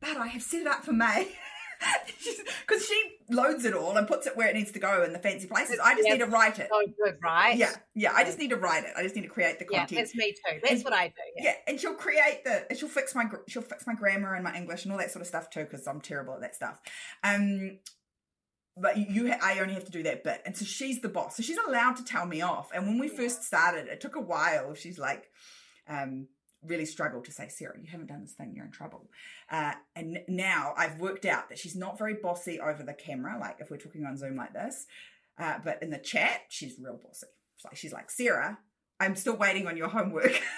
[0.00, 1.28] But I have set it up for May.
[2.66, 5.18] Because she loads it all and puts it where it needs to go in the
[5.18, 5.78] fancy places.
[5.82, 6.14] I just Yeah.
[6.14, 6.68] need to write it.
[6.70, 7.56] So good, right?
[7.56, 8.12] Yeah, yeah.
[8.14, 8.92] I just need to write it.
[8.96, 9.98] I just need to create the Yeah, content.
[10.00, 10.60] that's me too.
[10.62, 11.14] That's And- what I do.
[11.36, 11.44] Yeah.
[11.44, 14.54] Yeah, and she'll create the, and she'll fix my, she'll fix my grammar and my
[14.56, 16.78] English and all that sort of stuff too, because I'm terrible at that stuff.
[17.24, 17.78] Um,
[18.76, 21.36] but you, you, I only have to do that bit, and so she's the boss,
[21.36, 22.70] so she's allowed to tell me off.
[22.72, 24.72] And when we first started, it took a while.
[24.74, 25.28] She's like,
[25.88, 26.28] um,
[26.64, 29.10] really struggled to say, Sarah, you haven't done this thing, you're in trouble.
[29.50, 33.56] Uh, and now I've worked out that she's not very bossy over the camera, like
[33.60, 34.86] if we're talking on Zoom like this,
[35.38, 37.26] uh, but in the chat, she's real bossy.
[37.56, 38.58] It's like she's like, Sarah,
[39.00, 40.40] I'm still waiting on your homework.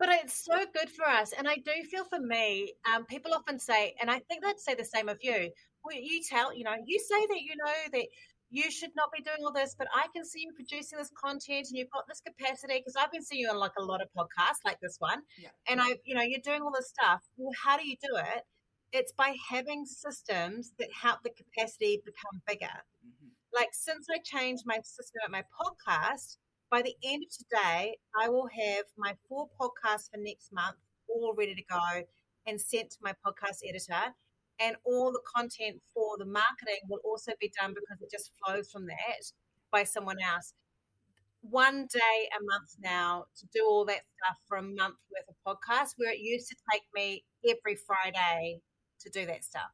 [0.00, 1.34] But it's so good for us.
[1.36, 4.74] And I do feel for me, um, people often say, and I think they'd say
[4.74, 5.50] the same of you.
[5.84, 8.06] Well, you tell, you know, you say that you know that
[8.50, 11.68] you should not be doing all this, but I can see you producing this content
[11.68, 14.08] and you've got this capacity because I've been seeing you on like a lot of
[14.16, 15.22] podcasts like this one.
[15.38, 15.50] Yeah.
[15.68, 17.22] And I, you know, you're doing all this stuff.
[17.36, 18.42] Well, how do you do it?
[18.92, 22.66] It's by having systems that help the capacity become bigger.
[23.06, 23.28] Mm-hmm.
[23.54, 26.36] Like since I changed my system at my podcast,
[26.70, 30.76] by the end of today, I will have my four podcasts for next month
[31.08, 32.02] all ready to go
[32.46, 34.14] and sent to my podcast editor.
[34.60, 38.70] And all the content for the marketing will also be done because it just flows
[38.70, 39.32] from that
[39.72, 40.52] by someone else.
[41.42, 45.36] One day a month now to do all that stuff for a month worth of
[45.46, 48.60] podcasts, where it used to take me every Friday
[49.00, 49.70] to do that stuff.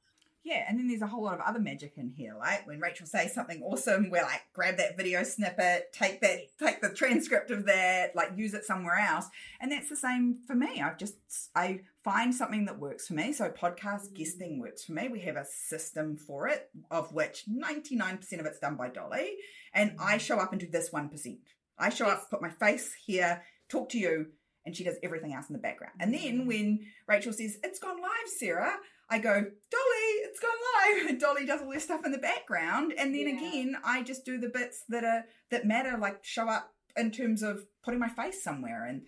[0.46, 2.36] Yeah, and then there's a whole lot of other magic in here.
[2.38, 6.80] Like when Rachel says something awesome, we're like, grab that video snippet, take that, take
[6.80, 9.26] the transcript of that, like use it somewhere else.
[9.60, 10.80] And that's the same for me.
[10.80, 11.16] I've just
[11.56, 13.32] I find something that works for me.
[13.32, 15.08] So podcast guesting works for me.
[15.08, 19.32] We have a system for it, of which 99% of it's done by Dolly.
[19.74, 21.38] And I show up and do this 1%.
[21.76, 24.26] I show up, put my face here, talk to you,
[24.64, 25.94] and she does everything else in the background.
[25.98, 26.46] And then mm.
[26.46, 28.76] when Rachel says, It's gone live, Sarah,
[29.10, 31.06] I go, Dolly, it's gone live.
[31.10, 32.94] And Dolly does all this stuff in the background.
[32.96, 33.48] And then Yeah.
[33.48, 37.42] again, I just do the bits that are that matter, like show up in terms
[37.42, 38.84] of putting my face somewhere.
[38.84, 39.02] And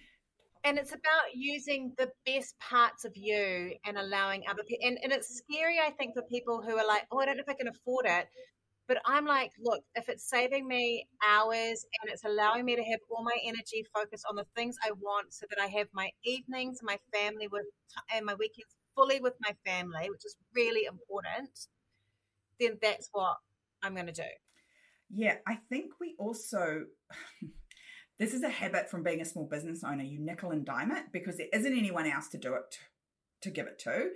[0.64, 5.12] and it's about using the best parts of you and allowing other people and, and
[5.12, 7.54] it's scary i think for people who are like oh i don't know if i
[7.54, 8.26] can afford it.
[8.86, 13.00] But i'm like look if it's saving me hours and it's allowing me to have
[13.11, 16.78] all my energy focused on the things i want so that i have my evenings
[16.82, 17.66] my family with
[18.14, 21.50] and my weekends fully with my family which is really important
[22.59, 23.36] then that's what
[23.82, 24.30] i'm going to do.
[25.11, 26.84] Yeah, I think we also
[28.18, 30.02] this is a habit from being a small business owner.
[30.02, 32.78] You nickel and dime it because there isn't anyone else to do it to,
[33.42, 34.10] to give it to.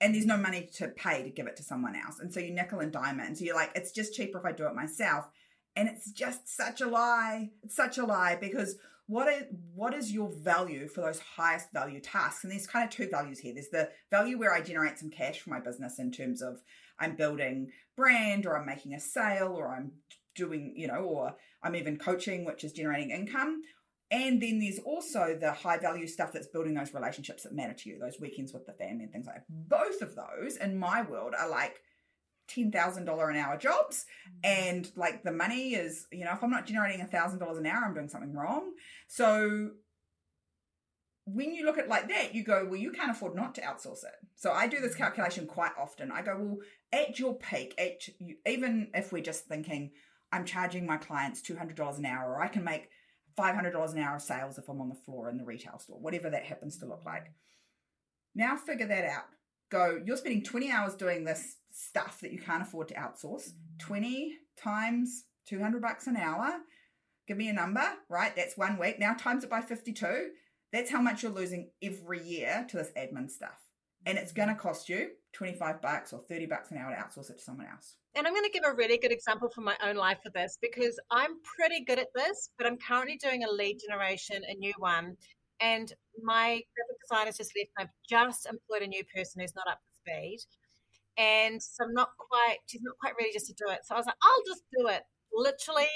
[0.00, 2.18] And there's no money to pay to give it to someone else.
[2.20, 3.26] And so you nickel and dime it.
[3.26, 5.26] And so you're like, it's just cheaper if I do it myself.
[5.74, 7.50] And it's just such a lie.
[7.62, 8.76] It's such a lie because
[9.06, 9.44] what is
[9.74, 12.44] what is your value for those highest value tasks?
[12.44, 13.54] And there's kind of two values here.
[13.54, 16.60] There's the value where I generate some cash for my business in terms of
[16.98, 19.92] I'm building brand or I'm making a sale or I'm
[20.36, 23.62] doing, you know, or I'm even coaching, which is generating income.
[24.10, 27.88] And then there's also the high value stuff that's building those relationships that matter to
[27.88, 29.68] you, those weekends with the family and things like that.
[29.68, 31.80] Both of those in my world are like
[32.54, 34.04] $10,000 an hour jobs.
[34.28, 34.76] Mm-hmm.
[34.76, 37.94] And like the money is, you know, if I'm not generating $1,000 an hour, I'm
[37.94, 38.72] doing something wrong.
[39.08, 39.70] So
[41.24, 43.60] when you look at it like that, you go, well, you can't afford not to
[43.62, 44.14] outsource it.
[44.36, 45.02] So I do this mm-hmm.
[45.02, 46.12] calculation quite often.
[46.12, 46.58] I go, well,
[46.92, 49.90] at your peak, at you, even if we're just thinking,
[50.32, 52.88] I'm charging my clients $200 an hour, or I can make
[53.38, 56.30] $500 an hour of sales if I'm on the floor in the retail store, whatever
[56.30, 57.32] that happens to look like.
[58.34, 59.24] Now figure that out.
[59.70, 63.50] Go, you're spending 20 hours doing this stuff that you can't afford to outsource.
[63.78, 66.60] 20 times 200 bucks an hour.
[67.26, 68.34] Give me a number, right?
[68.36, 68.98] That's one week.
[68.98, 70.30] Now times it by 52.
[70.72, 73.58] That's how much you're losing every year to this admin stuff.
[74.04, 77.30] And it's going to cost you 25 bucks or 30 bucks an hour to outsource
[77.30, 77.96] it to someone else.
[78.14, 80.56] And I'm going to give a really good example from my own life for this
[80.62, 84.72] because I'm pretty good at this, but I'm currently doing a lead generation, a new
[84.78, 85.16] one.
[85.60, 87.70] And my graphic designer's just left.
[87.78, 90.38] I've just employed a new person who's not up to speed.
[91.18, 93.80] And so I'm not quite, she's not quite ready just to do it.
[93.84, 95.02] So I was like, I'll just do it.
[95.34, 95.92] Literally,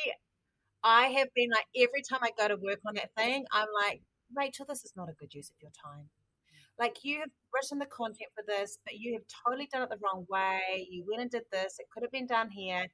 [0.85, 4.03] I have been like, every time I go to work on that thing, I'm like,
[4.37, 6.09] Rachel, this is not a good use of your time.
[6.81, 9.99] Like you have written the content for this, but you have totally done it the
[10.03, 10.89] wrong way.
[10.91, 11.77] You went and did this.
[11.79, 12.87] It could have been done here.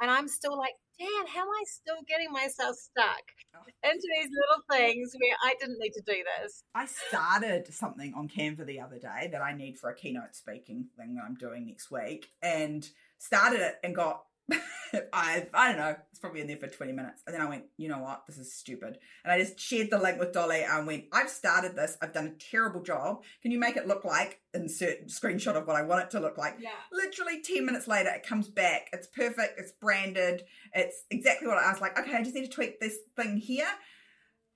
[0.00, 3.22] And I'm still like, Dan, how am I still getting myself stuck
[3.54, 3.60] oh.
[3.84, 6.64] into these little things where I didn't need to do this?
[6.74, 10.86] I started something on Canva the other day that I need for a keynote speaking
[10.96, 12.88] thing that I'm doing next week and
[13.18, 14.24] started it and got
[15.12, 15.96] I I don't know.
[16.10, 17.22] It's probably in there for 20 minutes.
[17.26, 18.24] And then I went, you know what?
[18.26, 18.98] This is stupid.
[19.24, 21.96] And I just shared the link with Dolly and went, I've started this.
[22.00, 23.22] I've done a terrible job.
[23.42, 26.38] Can you make it look like insert screenshot of what I want it to look
[26.38, 26.56] like?
[26.60, 26.70] Yeah.
[26.92, 28.88] Literally 10 minutes later, it comes back.
[28.92, 29.58] It's perfect.
[29.58, 30.42] It's branded.
[30.74, 33.68] It's exactly what I was like, okay, I just need to tweak this thing here.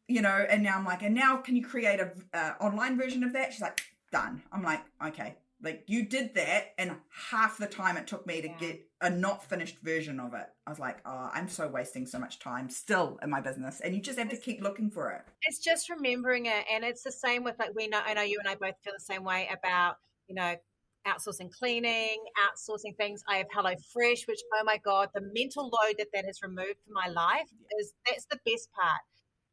[0.07, 3.23] You know, and now I'm like, and now can you create a uh, online version
[3.25, 3.53] of that?
[3.53, 4.43] She's like, done.
[4.53, 6.97] I'm like, okay, like you did that, and
[7.31, 8.59] half the time it took me to yeah.
[8.61, 10.47] get a not finished version of it.
[10.67, 13.95] I was like, oh, I'm so wasting so much time still in my business, and
[13.95, 15.23] you just have to keep looking for it.
[15.43, 18.01] It's just remembering it, and it's the same with like we know.
[18.05, 19.97] I know you and I both feel the same way about
[20.29, 20.55] you know
[21.07, 23.23] outsourcing cleaning, outsourcing things.
[23.29, 26.77] I have Hello Fresh, which oh my god, the mental load that that has removed
[26.85, 27.49] from my life
[27.81, 29.01] is that's the best part.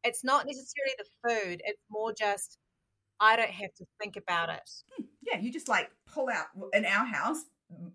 [0.03, 2.59] It's not necessarily the food; it's more just
[3.19, 4.69] I don't have to think about it.
[4.97, 7.43] Hmm, yeah, you just like pull out in our house.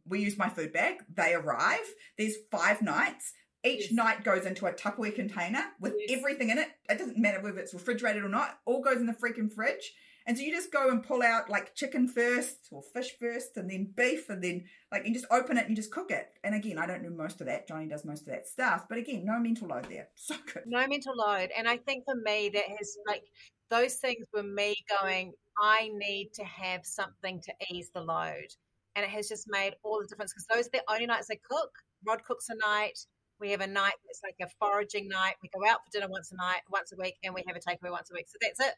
[0.07, 0.97] We use my food bag.
[1.15, 1.87] They arrive.
[2.19, 3.33] There's five nights.
[3.65, 3.93] Each yes.
[3.93, 6.19] night goes into a Tupperware container with yes.
[6.19, 6.69] everything in it.
[6.89, 8.59] It doesn't matter whether it's refrigerated or not.
[8.65, 9.93] All goes in the freaking fridge.
[10.31, 13.69] And so you just go and pull out like chicken first or fish first and
[13.69, 14.63] then beef and then
[14.93, 16.29] like you just open it and you just cook it.
[16.45, 17.67] And again, I don't do most of that.
[17.67, 18.87] Johnny does most of that stuff.
[18.89, 20.07] But again, no mental load there.
[20.15, 20.63] So good.
[20.67, 21.51] No mental load.
[21.59, 23.25] And I think for me that has like
[23.71, 28.55] those things were me going, I need to have something to ease the load.
[28.95, 31.41] And it has just made all the difference because those are the only nights I
[31.51, 31.73] cook.
[32.07, 33.01] Rod cooks a night.
[33.41, 35.35] We have a night that's like a foraging night.
[35.43, 37.59] We go out for dinner once a night, once a week, and we have a
[37.59, 38.27] takeaway once a week.
[38.29, 38.75] So that's it.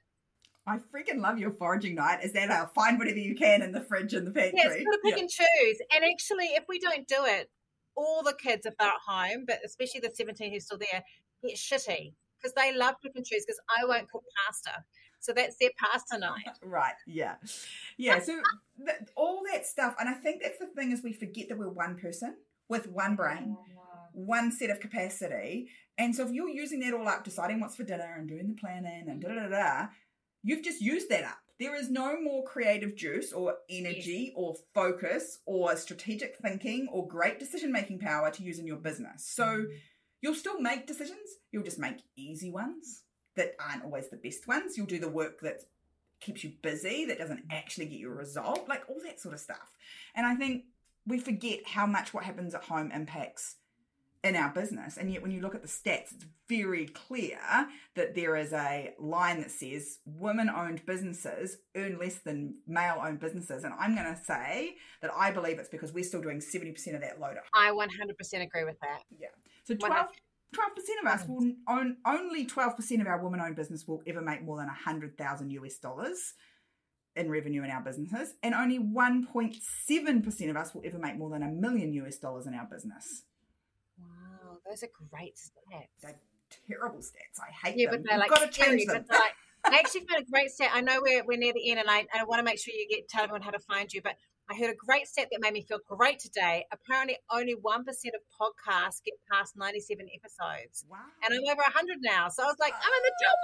[0.67, 2.21] I freaking love your foraging night.
[2.23, 4.61] Is that I'll find whatever you can in the fridge and the pantry?
[4.63, 5.21] Yeah, it's pick yeah.
[5.21, 5.79] and choose.
[5.93, 7.51] And actually, if we don't do it,
[7.97, 11.03] all the kids, if they're at home, but especially the 17 who's still there,
[11.43, 14.85] get shitty because they love pick and choose because I won't cook pasta.
[15.21, 16.47] So that's their pasta night.
[16.65, 16.95] Right.
[17.07, 17.35] Yeah.
[17.97, 18.19] Yeah.
[18.21, 18.41] So
[18.85, 19.95] th- all that stuff.
[19.99, 22.37] And I think that's the thing is we forget that we're one person
[22.69, 24.27] with one brain, mm-hmm.
[24.27, 25.69] one set of capacity.
[25.99, 28.55] And so if you're using that all up, deciding what's for dinner and doing the
[28.55, 29.87] planning and da da da da,
[30.43, 31.39] you've just used that up.
[31.59, 34.33] There is no more creative juice or energy yes.
[34.35, 39.25] or focus or strategic thinking or great decision making power to use in your business.
[39.25, 39.67] So mm.
[40.21, 43.03] you'll still make decisions, you'll just make easy ones
[43.37, 44.77] that aren't always the best ones.
[44.77, 45.63] You'll do the work that
[46.21, 49.41] keeps you busy, that doesn't actually get you a result, like all that sort of
[49.41, 49.71] stuff.
[50.15, 50.65] And I think
[51.07, 53.57] we forget how much what happens at home impacts
[54.25, 54.97] in our business.
[54.97, 57.39] And yet, when you look at the stats, it's very clear
[57.97, 63.21] that there is a line that says women owned businesses earn less than male owned
[63.21, 63.65] businesses.
[63.65, 67.01] And I'm going to say that I believe it's because we're still doing 70% of
[67.01, 67.37] that load.
[67.55, 69.03] I 100% agree with that.
[69.19, 69.29] Yeah.
[69.65, 70.07] So 12,
[70.55, 70.69] 12%
[71.03, 74.59] of us will own, only 12% of our women owned business will ever make more
[74.59, 76.35] than 100,000 US dollars
[77.17, 81.43] in revenue in our businesses, and only 1.7% of us will ever make more than
[81.43, 83.25] a million US dollars in our business.
[84.73, 86.01] Those are great stats.
[86.01, 86.17] They're
[86.69, 87.37] terrible stats.
[87.39, 88.01] I hate yeah, them.
[88.01, 89.05] but they're We've like got to change them.
[89.11, 90.71] Like, I actually found a great stat.
[90.73, 92.89] I know we're, we're near the end, and I, I want to make sure you
[92.89, 94.01] get tell everyone how to find you.
[94.01, 94.17] But
[94.51, 96.65] I heard a great stat that made me feel great today.
[96.73, 100.87] Apparently, only 1% of podcasts get past 97 episodes.
[100.89, 100.97] Wow.
[101.23, 102.31] And I'm over 100 now.
[102.31, 103.29] So I was like, I'm in the ah.
[103.29, 103.39] top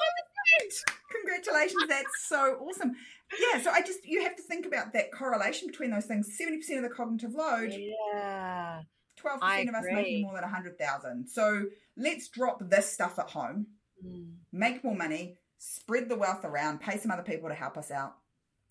[0.64, 0.95] 1%.
[1.12, 1.85] Congratulations.
[1.89, 2.93] That's so awesome.
[3.39, 3.61] Yeah.
[3.61, 6.83] So I just, you have to think about that correlation between those things 70% of
[6.83, 7.72] the cognitive load.
[7.72, 8.81] Yeah.
[9.23, 11.29] 12% of us making more than 100,000.
[11.29, 11.64] So
[11.97, 13.66] let's drop this stuff at home,
[14.05, 14.31] mm.
[14.53, 18.14] make more money, spread the wealth around, pay some other people to help us out,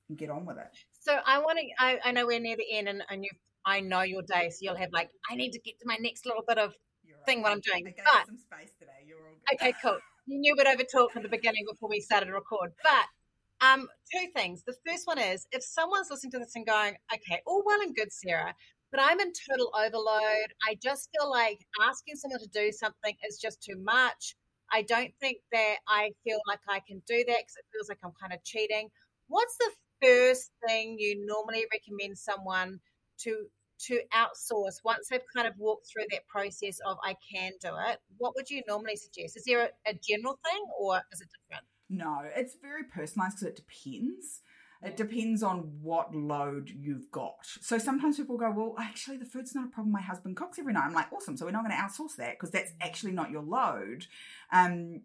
[0.10, 0.72] and get on with it.
[1.00, 1.66] So I want to.
[1.80, 3.30] I, I know we're near the end, and, and you.
[3.66, 6.26] I know your day, so you'll have like, I need to get to my next
[6.26, 6.74] little bit of
[7.26, 7.86] thing what I'm doing.
[7.86, 9.04] I But some space today.
[9.06, 9.62] You're all good.
[9.62, 9.98] okay, cool.
[10.30, 12.72] You knew we'd over talk from the beginning before we started to record.
[12.84, 14.62] But um, two things.
[14.68, 17.95] The first one is if someone's listening to this and going, okay, all well and
[17.95, 18.54] good, Sarah,
[18.92, 20.54] but I'm in total overload.
[20.68, 24.36] I just feel like asking someone to do something is just too much.
[24.72, 28.00] I don't think that I feel like I can do that because it feels like
[28.04, 28.90] I'm kind of cheating.
[29.28, 29.72] What's the
[30.02, 32.80] first thing you normally recommend someone
[33.20, 33.48] to
[33.80, 38.00] to outsource once they've kind of walked through that process of I can do it?
[38.18, 39.38] What would you normally suggest?
[39.38, 41.68] Is there a, a general thing or is it different?
[41.90, 44.42] No, it's very personalized because it depends.
[44.84, 47.36] It depends on what load you've got.
[47.61, 49.91] So sometimes people go, Well, actually, the food's not a problem.
[49.91, 50.84] My husband cooks every night.
[50.86, 51.36] I'm like, Awesome.
[51.36, 54.05] So we're not going to outsource that because that's actually not your load.
[54.53, 55.01] Um,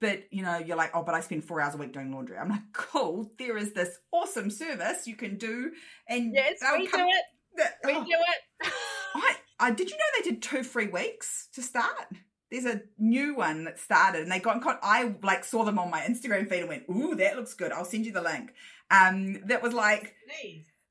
[0.00, 2.36] but you know, you're like, Oh, but I spend four hours a week doing laundry.
[2.36, 3.30] I'm like, Cool.
[3.38, 5.72] There is this awesome service you can do.
[6.08, 7.70] And Yes, we come- do it.
[7.84, 8.72] We Oh, do it.
[9.14, 12.06] I, I did you know they did two free weeks to start?
[12.50, 15.80] There's a new one that started, and they got in con- I like saw them
[15.80, 18.52] on my Instagram feed and went, "Ooh, that looks good." I'll send you the link.
[18.90, 20.14] Um, that was like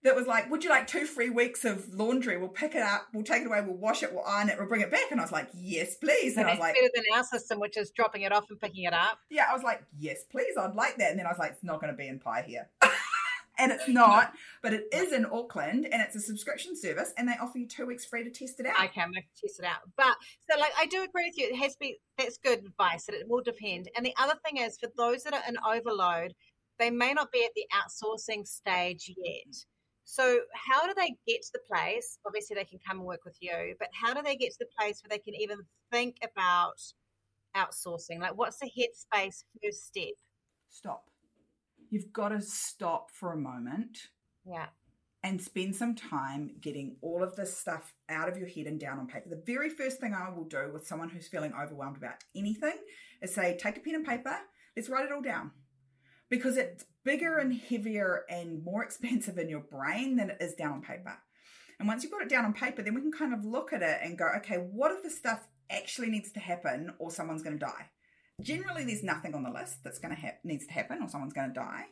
[0.03, 2.37] that was like, "Would you like two free weeks of laundry?
[2.37, 4.67] We'll pick it up, we'll take it away, we'll wash it, we'll iron it, we'll
[4.67, 6.89] bring it back." And I was like, "Yes, please." And I was It's like, better
[6.93, 9.19] than our system, which is dropping it off and picking it up.
[9.29, 11.63] "Yeah," I was like, "Yes, please, I'd like that." And then I was like, "It's
[11.63, 12.65] not going to be in Piopio."
[13.57, 17.35] And it's not, but it is in Auckland and it's a subscription service and they
[17.41, 18.75] offer you two weeks free to test it out.
[18.85, 19.79] Okay, I'm gonna test it out.
[19.95, 20.15] But
[20.49, 21.47] so like I do agree with you.
[21.53, 23.89] It has to be that's good advice that it will depend.
[23.95, 26.33] And the other thing is for those that are in overload,
[26.79, 29.47] they may not be at the outsourcing stage yet.
[29.49, 29.65] Mm.
[30.03, 32.19] So how do they get to the place?
[32.27, 34.67] Obviously they can come and work with you, but how do they get to the
[34.77, 35.57] place where they can even
[35.91, 36.79] think about
[37.55, 38.19] outsourcing?
[38.19, 40.13] Like what's the headspace first step?
[40.69, 41.05] Stop.
[41.89, 44.09] You've got to stop for a moment
[44.45, 44.67] Yeah.
[45.23, 48.99] and spend some time getting all of this stuff out of your head and down
[48.99, 49.29] on paper.
[49.29, 52.75] The very first thing I will do with someone who's feeling overwhelmed about anything
[53.21, 54.35] is say, take a pen and paper,
[54.75, 55.51] let's write it all down.
[56.29, 60.73] Because it's bigger and heavier and more expensive in your brain than it is down
[60.73, 61.17] on paper.
[61.79, 63.81] And once you've got it down on paper, then we can kind of look at
[63.81, 67.59] it and go, okay, what if the stuff actually needs to happen or someone's going
[67.59, 67.89] to die?
[68.41, 71.33] Generally, there's nothing on the list that's going to ha- needs to happen or someone's
[71.33, 71.85] going to die.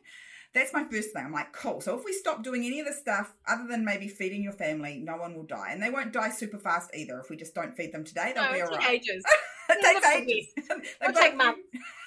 [0.54, 1.26] That's my first thing.
[1.26, 1.82] I'm like, cool.
[1.82, 5.00] So if we stop doing any of this stuff, other than maybe feeding your family,
[5.04, 7.20] no one will die, and they won't die super fast either.
[7.20, 8.94] If we just don't feed them today, they'll No, be it all takes right.
[9.02, 9.24] ages.
[9.70, 10.54] it takes ages.
[11.02, 11.62] It'll take months.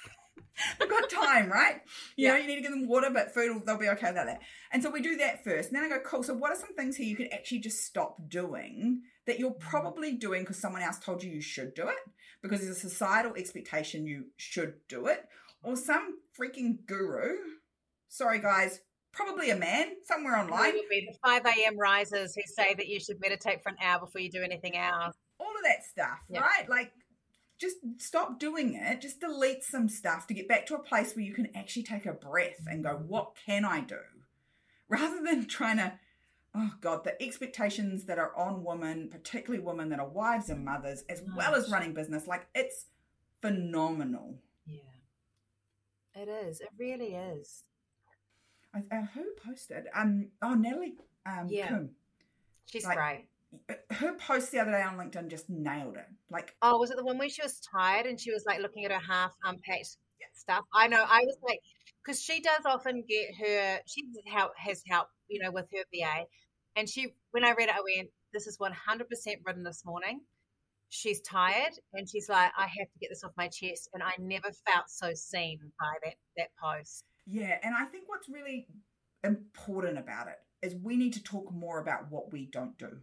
[0.79, 1.81] They've got time, right?
[2.15, 2.33] You Yeah.
[2.33, 4.41] know, you need to give them water, but food, they'll be okay without that.
[4.71, 5.69] And so we do that first.
[5.69, 6.23] And then I go, cool.
[6.23, 9.69] So what are some things here you can actually just stop doing that you're mm-hmm.
[9.69, 11.95] probably doing because someone else told you you should do it?
[12.41, 15.25] Because there's a societal expectation you should do it.
[15.63, 17.35] Or some freaking guru,
[18.07, 18.79] sorry guys,
[19.11, 21.77] probably a man somewhere It online, would be the 5 a.m.
[21.79, 25.15] risers who say that you should meditate for an hour before you do anything else.
[25.39, 26.41] all of that stuff, Yeah.
[26.41, 26.67] right?
[26.69, 26.91] Like,
[27.59, 29.01] just stop doing it.
[29.01, 32.05] Just delete some stuff to get back to a place where you can actually take
[32.05, 33.99] a breath and go, what can I do?
[34.89, 35.93] Rather than trying to,
[36.55, 41.03] oh God, the expectations that are on women, particularly women that are wives and mothers,
[41.09, 42.85] as well as running business, like, it's
[43.41, 44.35] phenomenal.
[44.65, 44.79] Yeah.
[46.15, 46.61] It is.
[46.61, 47.63] It really is.
[48.73, 49.87] I, uh, who posted?
[49.93, 50.95] Um, oh, Natalie
[51.25, 51.79] um, Yeah.
[52.65, 53.25] She's Like- great.
[53.91, 56.05] Her post the other day on LinkedIn just nailed it.
[56.29, 58.85] Like, Oh, was it the one where she was tired and she was like looking
[58.85, 59.97] at her half unpacked
[60.33, 60.63] stuff?
[60.73, 61.03] I know.
[61.07, 61.59] I was like,
[62.03, 66.25] because she does often get her, she help, has help, you know, with her VA.
[66.75, 68.71] And she, when I read it, I went, this is 100%
[69.45, 70.21] written this morning.
[70.89, 73.89] She's tired and she's like, I have to get this off my chest.
[73.93, 77.03] And I never felt so seen by that, that post.
[77.25, 78.67] Yeah, and I think what's really
[79.23, 82.97] important about it is we need to talk more about what we don't do.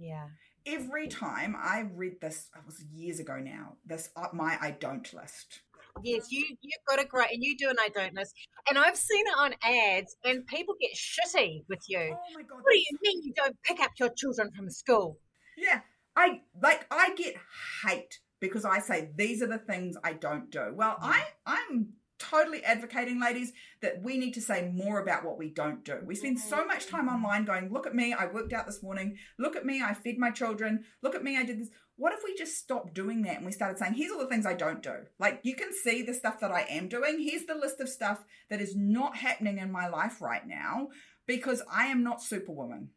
[0.00, 0.28] Yeah.
[0.66, 3.76] Every time I read this, it was years ago now.
[3.84, 5.60] This uh, my I don't list.
[6.02, 8.34] Yes, you you've got a great, and you do an I don't list,
[8.68, 11.98] and I've seen it on ads, and people get shitty with you.
[11.98, 12.56] Oh my god!
[12.62, 15.18] What do you mean you don't pick up your children from school?
[15.56, 15.80] Yeah,
[16.16, 17.36] I like I get
[17.84, 20.72] hate because I say these are the things I don't do.
[20.74, 23.52] Well, I I'm totally advocating, ladies,
[23.82, 25.98] that we need to say more about what we don't do.
[26.04, 26.68] We spend so mm-hmm.
[26.68, 29.16] much time online going, look at me, I worked out this morning.
[29.38, 30.84] Look at me, I fed my children.
[31.02, 31.70] Look at me, I did this.
[31.96, 34.46] What if we just stopped doing that and we started saying, here's all the things
[34.46, 34.94] I don't do?
[35.18, 37.18] Like, you can see the stuff that I am doing.
[37.18, 40.88] Here's the list of stuff that is not happening in my life right now
[41.26, 42.90] because I am not Superwoman.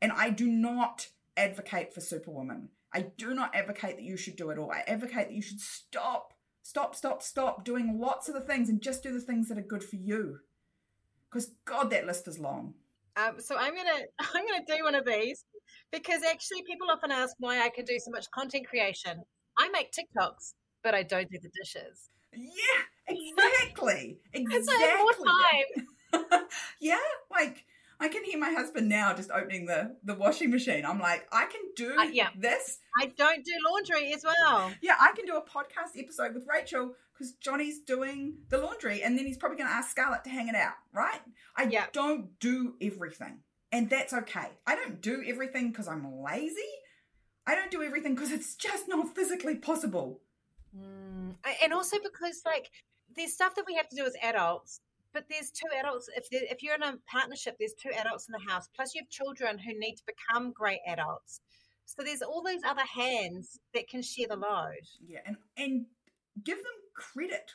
[0.00, 2.70] And I do not advocate for Superwoman.
[2.92, 4.70] I do not advocate that you should do it all.
[4.70, 6.32] I advocate that you should stop,
[6.70, 9.62] stop, stop, stop doing lots of the things and just do the things that are
[9.62, 10.38] good for you.
[11.28, 12.74] Because God, that list is long.
[13.16, 15.44] Um, so I'm gonna I'm gonna do one of these
[15.90, 19.22] because actually people often ask why I can do so much content creation.
[19.58, 20.54] I make TikToks,
[20.84, 22.08] but I don't do the dishes.
[22.32, 24.20] Yeah, exactly.
[24.32, 26.28] Because I have more Exactly.
[26.30, 26.46] time.
[26.80, 26.98] yeah,
[27.32, 27.64] like
[28.00, 30.84] I can hear my husband now just opening the the washing machine.
[30.86, 32.30] I'm like, I can do Uh, yeah.
[32.36, 32.78] this.
[33.00, 34.72] I don't do laundry as well.
[34.80, 39.18] Yeah, I can do a podcast episode with Rachel because Johnny's doing the laundry, and
[39.18, 40.74] then he's probably going to ask Scarlett to hang it out.
[40.92, 41.20] Right?
[41.56, 41.86] I Yeah.
[41.92, 43.40] don't do everything,
[43.70, 44.48] and that's okay.
[44.66, 46.62] I don't do everything because I'm lazy.
[47.46, 50.20] I don't do everything because it's just not physically possible.
[50.76, 51.34] Mm.
[51.62, 52.70] And also because like
[53.16, 54.80] there's stuff that we have to do as adults,
[55.12, 56.08] but there's two adults.
[56.16, 58.68] If there, if you're in a partnership, there's two adults in the house.
[58.74, 61.40] Plus, you have children who need to become great adults.
[61.84, 64.86] So there's all these other hands that can share the load.
[65.04, 65.86] Yeah, and and
[66.44, 67.50] give them credit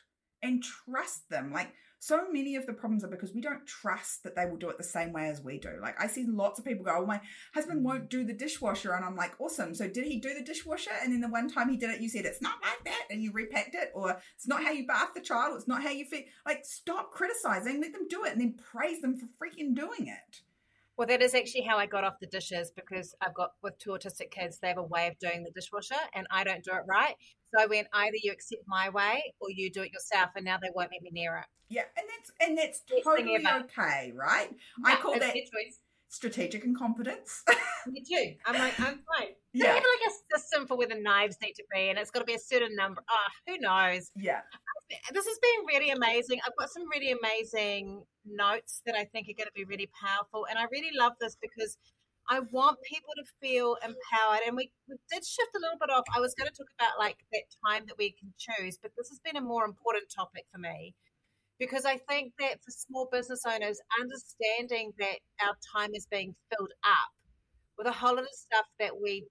[0.46, 1.52] and trust them.
[1.52, 4.70] Like so many of the problems are because we don't trust that they will do
[4.70, 5.72] it the same way as we do.
[5.82, 7.20] Like I see lots of people go, "Oh, my
[7.54, 9.74] husband won't do the dishwasher," and I'm like, "Awesome!
[9.74, 12.10] So did he do the dishwasher?" And then the one time he did it, you
[12.10, 15.16] said it's not like that, and you repacked it, or it's not how you bath
[15.16, 16.28] the child, or it's not how you feed.
[16.46, 20.42] Like stop criticizing, let them do it, and then praise them for freaking doing it.
[20.98, 23.90] Well, that is actually how I got off the dishes because I've got with two
[23.90, 26.84] autistic kids, they have a way of doing the dishwasher and I don't do it
[26.88, 27.16] right.
[27.54, 30.58] So I went either you accept my way or you do it yourself, and now
[30.62, 31.46] they won't let me near it.
[31.70, 34.50] Yeah, and that's and that's totally okay, right?
[34.86, 35.36] I call that.
[36.16, 37.44] Strategic incompetence.
[37.88, 38.36] Me too.
[38.46, 39.36] I'm like, I'm fine.
[39.54, 42.12] They yeah, have like a system for where the knives need to be, and it's
[42.12, 43.02] got to be a certain number.
[43.10, 44.12] Ah, who knows?
[44.16, 44.42] yeah.
[45.14, 46.40] This has been really amazing.
[46.46, 50.46] I've got some really amazing notes that I think are going to be really powerful,
[50.50, 51.78] and I really love this because
[52.28, 54.42] I want people to feel empowered.
[54.48, 56.04] And we, we did shift a little bit off.
[56.16, 59.10] I was going to talk about like that time that we can choose, but this
[59.10, 60.96] has been a more important topic for me
[61.60, 66.72] because I think that for small business owners, understanding that our time is being filled
[66.84, 67.12] up
[67.78, 69.26] with a whole lot of stuff that we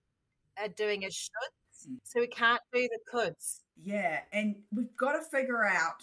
[0.58, 1.98] are doing as shoulds, Mm.
[2.04, 3.60] so we can't do the coulds.
[3.82, 6.02] Yeah, and we've got to figure out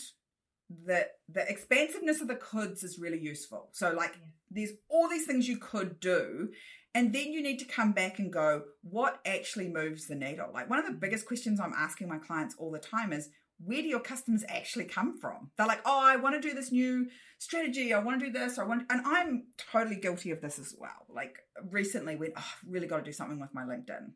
[0.85, 3.69] that the expansiveness of the coulds is really useful.
[3.71, 4.27] So, like, Yeah.
[4.51, 6.53] there's all these things you could do,
[6.93, 10.51] and then you need to come back and go, what actually moves the needle?
[10.53, 13.29] Like, one of the biggest questions I'm asking my clients all the time is,
[13.63, 15.51] where do your customers actually come from?
[15.57, 17.07] They're like, oh, I want to do this new
[17.37, 17.93] strategy.
[17.93, 18.57] I want to do this.
[18.57, 21.05] I want, and I'm totally guilty of this as well.
[21.13, 21.37] Like
[21.69, 24.11] recently, went, oh, I've really got to do something with my LinkedIn.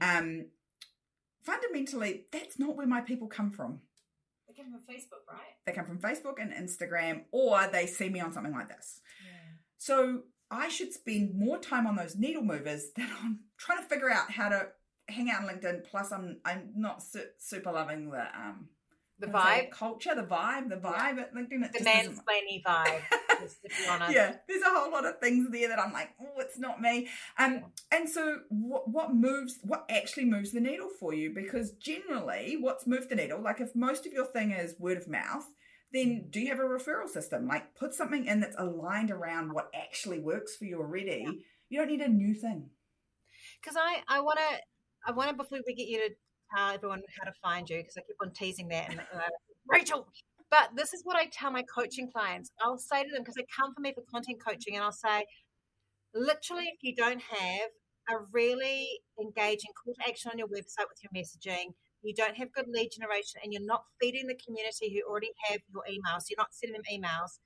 [0.00, 0.18] Yeah.
[0.18, 0.46] Um,
[1.44, 3.80] fundamentally, that's not where my people come from.
[4.46, 5.56] They come from Facebook, right?
[5.66, 9.00] They come from Facebook and Instagram, or they see me on something like this.
[9.78, 14.10] So I should spend more time on those needle movers than on trying to figure
[14.10, 14.68] out how to
[15.08, 15.84] hang out on LinkedIn.
[15.84, 18.68] Plus, I'm I'm not su- super loving the um
[19.20, 21.72] The what do I say, vibe, culture, the vibe, the vibe at LinkedIn.
[21.72, 23.00] The mansplaining vibe.
[23.40, 24.12] just to be honest.
[24.12, 27.08] yeah, there's a whole lot of things there that I'm like, oh, it's not me.
[27.38, 31.32] Um, and so what what moves, what actually moves the needle for you?
[31.32, 35.06] Because generally, what's moved the needle, like if most of your thing is word of
[35.06, 35.44] mouth,
[35.92, 37.46] then do you have a referral system?
[37.46, 41.44] Like put something in that's aligned around what actually works for you already.
[41.68, 42.70] You don't need a new thing.
[43.62, 44.56] Because I, I want to,
[45.06, 46.14] I want to before we get you to
[46.54, 49.28] tell everyone how to find you, because I keep on teasing that and uh,
[49.68, 50.08] Rachel.
[50.50, 52.50] But this is what I tell my coaching clients.
[52.60, 55.24] I'll say to them because they come for me for content coaching, and I'll say,
[56.14, 57.70] literally, if you don't have
[58.10, 58.86] a really
[59.20, 61.72] engaging call to action on your website with your messaging,
[62.02, 65.60] you don't have good lead generation, and you're not feeding the community who already have
[65.72, 67.38] your emails, you're not sending them emails.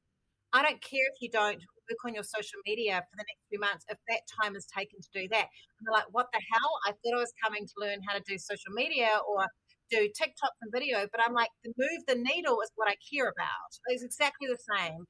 [0.52, 3.60] I don't care if you don't work on your social media for the next few
[3.60, 5.48] months if that time is taken to do that.
[5.48, 6.70] And they're like, what the hell?
[6.86, 9.46] I thought I was coming to learn how to do social media or
[9.90, 13.28] do TikTok and video, but I'm like, the move the needle is what I care
[13.28, 13.70] about.
[13.88, 15.04] It's exactly the same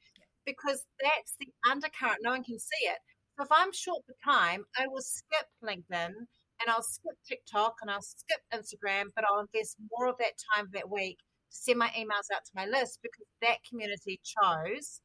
[0.47, 2.23] because that's the undercurrent.
[2.23, 2.99] No one can see it.
[3.37, 6.15] So if I'm short for time, I will skip LinkedIn
[6.61, 10.69] and I'll skip TikTok and I'll skip Instagram, but I'll invest more of that time
[10.73, 15.01] that week to send my emails out to my list because that community chose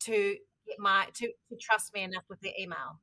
[0.00, 0.36] to
[0.66, 3.00] get my to, to trust me enough with their email.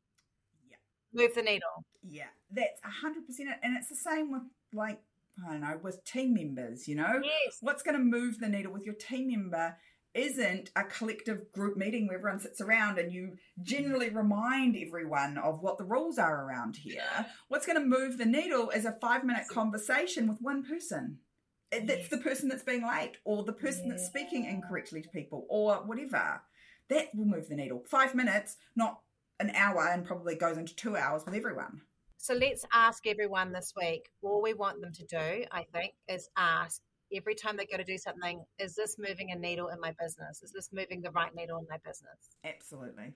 [0.70, 0.78] Yeah.
[1.14, 1.86] Move the needle.
[2.08, 3.50] Yeah, that's a hundred percent.
[3.64, 4.44] And it's the same with
[4.74, 5.00] like
[5.46, 6.88] I don't know with team members.
[6.88, 7.58] You know, Yes.
[7.62, 9.76] what's going to move the needle with your team member
[10.14, 14.16] isn't a collective group meeting where everyone sits around and you generally mm.
[14.16, 17.26] remind everyone of what the rules are around here.
[17.48, 21.20] What's going to move the needle is a five minute conversation with one person.
[21.72, 22.10] That's Yes.
[22.10, 26.42] the person that's being late, or the person that's speaking incorrectly to people, or whatever.
[26.92, 27.82] That will move the needle.
[27.88, 29.00] Five minutes, not
[29.40, 31.80] an hour, and probably goes into two hours with everyone.
[32.18, 34.10] So let's ask everyone this week.
[34.22, 36.82] All we want them to do, I think, is ask
[37.16, 40.44] every time they go to do something, is this moving a needle in my business?
[40.44, 42.36] Is this moving the right needle in my business?
[42.44, 43.14] Absolutely.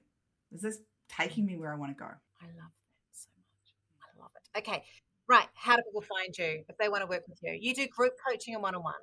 [0.54, 2.10] Is this taking me where I want to go?
[2.42, 3.74] I love that so much.
[4.02, 4.60] I love it.
[4.60, 4.84] Okay.
[5.28, 5.48] Right.
[5.54, 7.52] How do people find you if they want to work with you?
[7.60, 8.94] You do group coaching and one on one.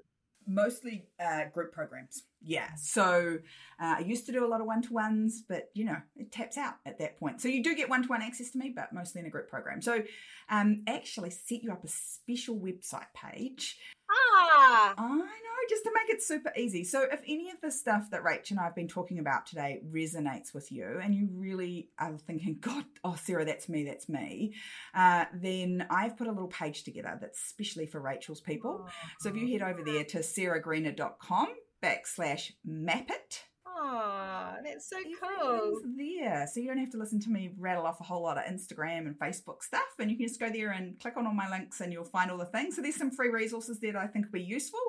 [0.46, 2.22] Mostly uh, group programs.
[2.44, 2.74] Yeah.
[2.76, 3.38] So
[3.80, 6.32] uh, I used to do a lot of one to ones, but you know, it
[6.32, 7.40] taps out at that point.
[7.40, 9.48] So you do get one to one access to me, but mostly in a group
[9.48, 9.80] program.
[9.82, 10.02] So
[10.48, 13.78] um, actually set you up a special website page.
[14.10, 14.94] Ah.
[14.98, 16.84] I know, just to make it super easy.
[16.84, 19.80] So if any of the stuff that Rach and I have been talking about today
[19.90, 24.54] resonates with you and you really are thinking, God, oh, Sarah, that's me, that's me,
[24.94, 28.88] uh, then I've put a little page together that's specially for Rachel's people.
[29.20, 31.48] So if you head over there to sarahgreener.com
[31.82, 33.42] backslash map it.
[33.66, 35.80] Oh, that's so cool.
[35.96, 36.46] There.
[36.52, 39.06] So you don't have to listen to me rattle off a whole lot of Instagram
[39.06, 39.82] and Facebook stuff.
[39.98, 42.30] And you can just go there and click on all my links and you'll find
[42.30, 42.76] all the things.
[42.76, 44.80] So there's some free resources there that I think will be useful.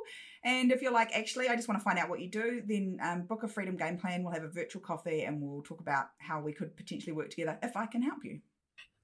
[0.44, 2.98] And if you're like, actually, I just want to find out what you do, then
[3.02, 4.24] um, book a freedom game plan.
[4.24, 7.58] We'll have a virtual coffee and we'll talk about how we could potentially work together
[7.64, 8.39] if I can help you.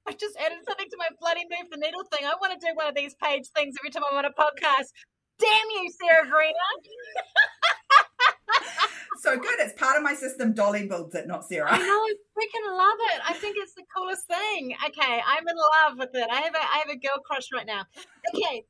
[0.07, 2.25] I just added something to my bloody move the needle thing.
[2.25, 4.89] I want to do one of these page things every time I'm on a podcast.
[5.39, 6.53] Damn you, Sarah Greener.
[9.21, 9.59] so good.
[9.59, 10.53] It's part of my system.
[10.53, 11.71] Dolly builds it, not Sarah.
[11.71, 11.85] I know.
[11.85, 13.21] I freaking love it.
[13.27, 14.75] I think it's the coolest thing.
[14.87, 16.27] Okay, I'm in love with it.
[16.31, 17.83] I have a I have a girl crush right now.
[18.35, 18.63] Okay.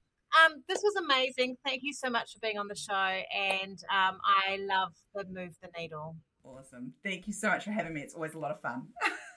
[0.45, 1.57] Um, this was amazing.
[1.65, 5.55] Thank you so much for being on the show, and um, I love the move
[5.61, 6.15] the needle.
[6.43, 6.93] Awesome.
[7.03, 8.01] Thank you so much for having me.
[8.01, 8.87] It's always a lot of fun.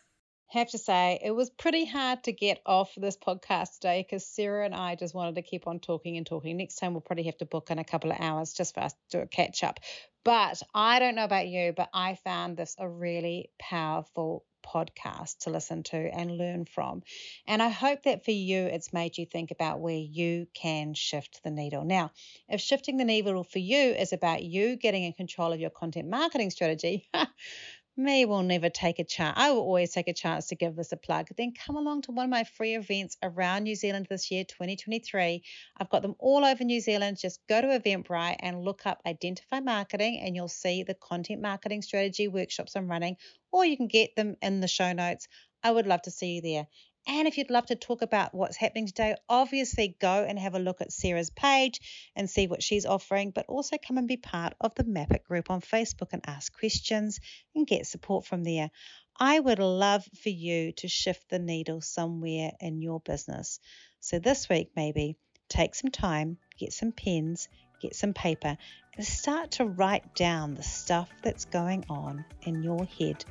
[0.53, 4.65] have to say it was pretty hard to get off this podcast today because Sarah
[4.65, 6.57] and I just wanted to keep on talking and talking.
[6.57, 8.93] Next time we'll probably have to book in a couple of hours just for us
[8.93, 9.81] to do a catch up.
[10.25, 15.51] But I don't know about you, but I found this a really powerful podcast to
[15.51, 17.03] listen to and learn from.
[17.47, 21.41] And I hope that for you, it's made you think about where you can shift
[21.43, 21.85] the needle.
[21.85, 22.13] Now,
[22.49, 26.09] if shifting the needle for you is about you getting in control of your content
[26.09, 27.09] marketing strategy,
[27.97, 29.35] me will never take a chance.
[29.37, 31.29] I will always take a chance to give this a plug.
[31.37, 35.43] Then come along to one of my free events around New Zealand this year, 2023.
[35.77, 37.19] I've got them all over New Zealand.
[37.19, 41.83] Just go to Eventbrite and look up Identify Marketing, and you'll see the content marketing
[41.83, 43.17] strategy workshops I'm running,
[43.51, 45.29] or you can get them in the show notes.
[45.63, 46.67] I would love to see you there.
[47.07, 50.61] And if you'd love to talk about what's happening today, obviously go and have a
[50.61, 51.81] look at Sarah's page
[52.15, 55.25] and see what she's offering, but also come and be part of the Map It
[55.25, 57.19] group on Facebook and ask questions
[57.57, 58.71] and get support from there.
[59.19, 63.59] I would love for you to shift the needle somewhere in your business.
[64.01, 65.17] So this week, maybe
[65.49, 67.49] take some time, get some pens,
[67.81, 68.57] get some paper,
[68.97, 73.25] and start to write down the stuff that's going on in your head.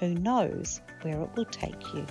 [0.00, 2.06] Who knows where it will take you?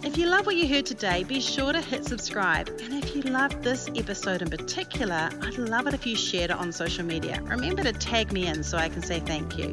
[0.00, 2.68] If you love what you heard today, be sure to hit subscribe.
[2.82, 6.56] And if you loved this episode in particular, I'd love it if you shared it
[6.56, 7.40] on social media.
[7.42, 9.72] Remember to tag me in so I can say thank you.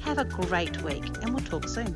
[0.00, 1.94] Have a great week, and we'll talk soon.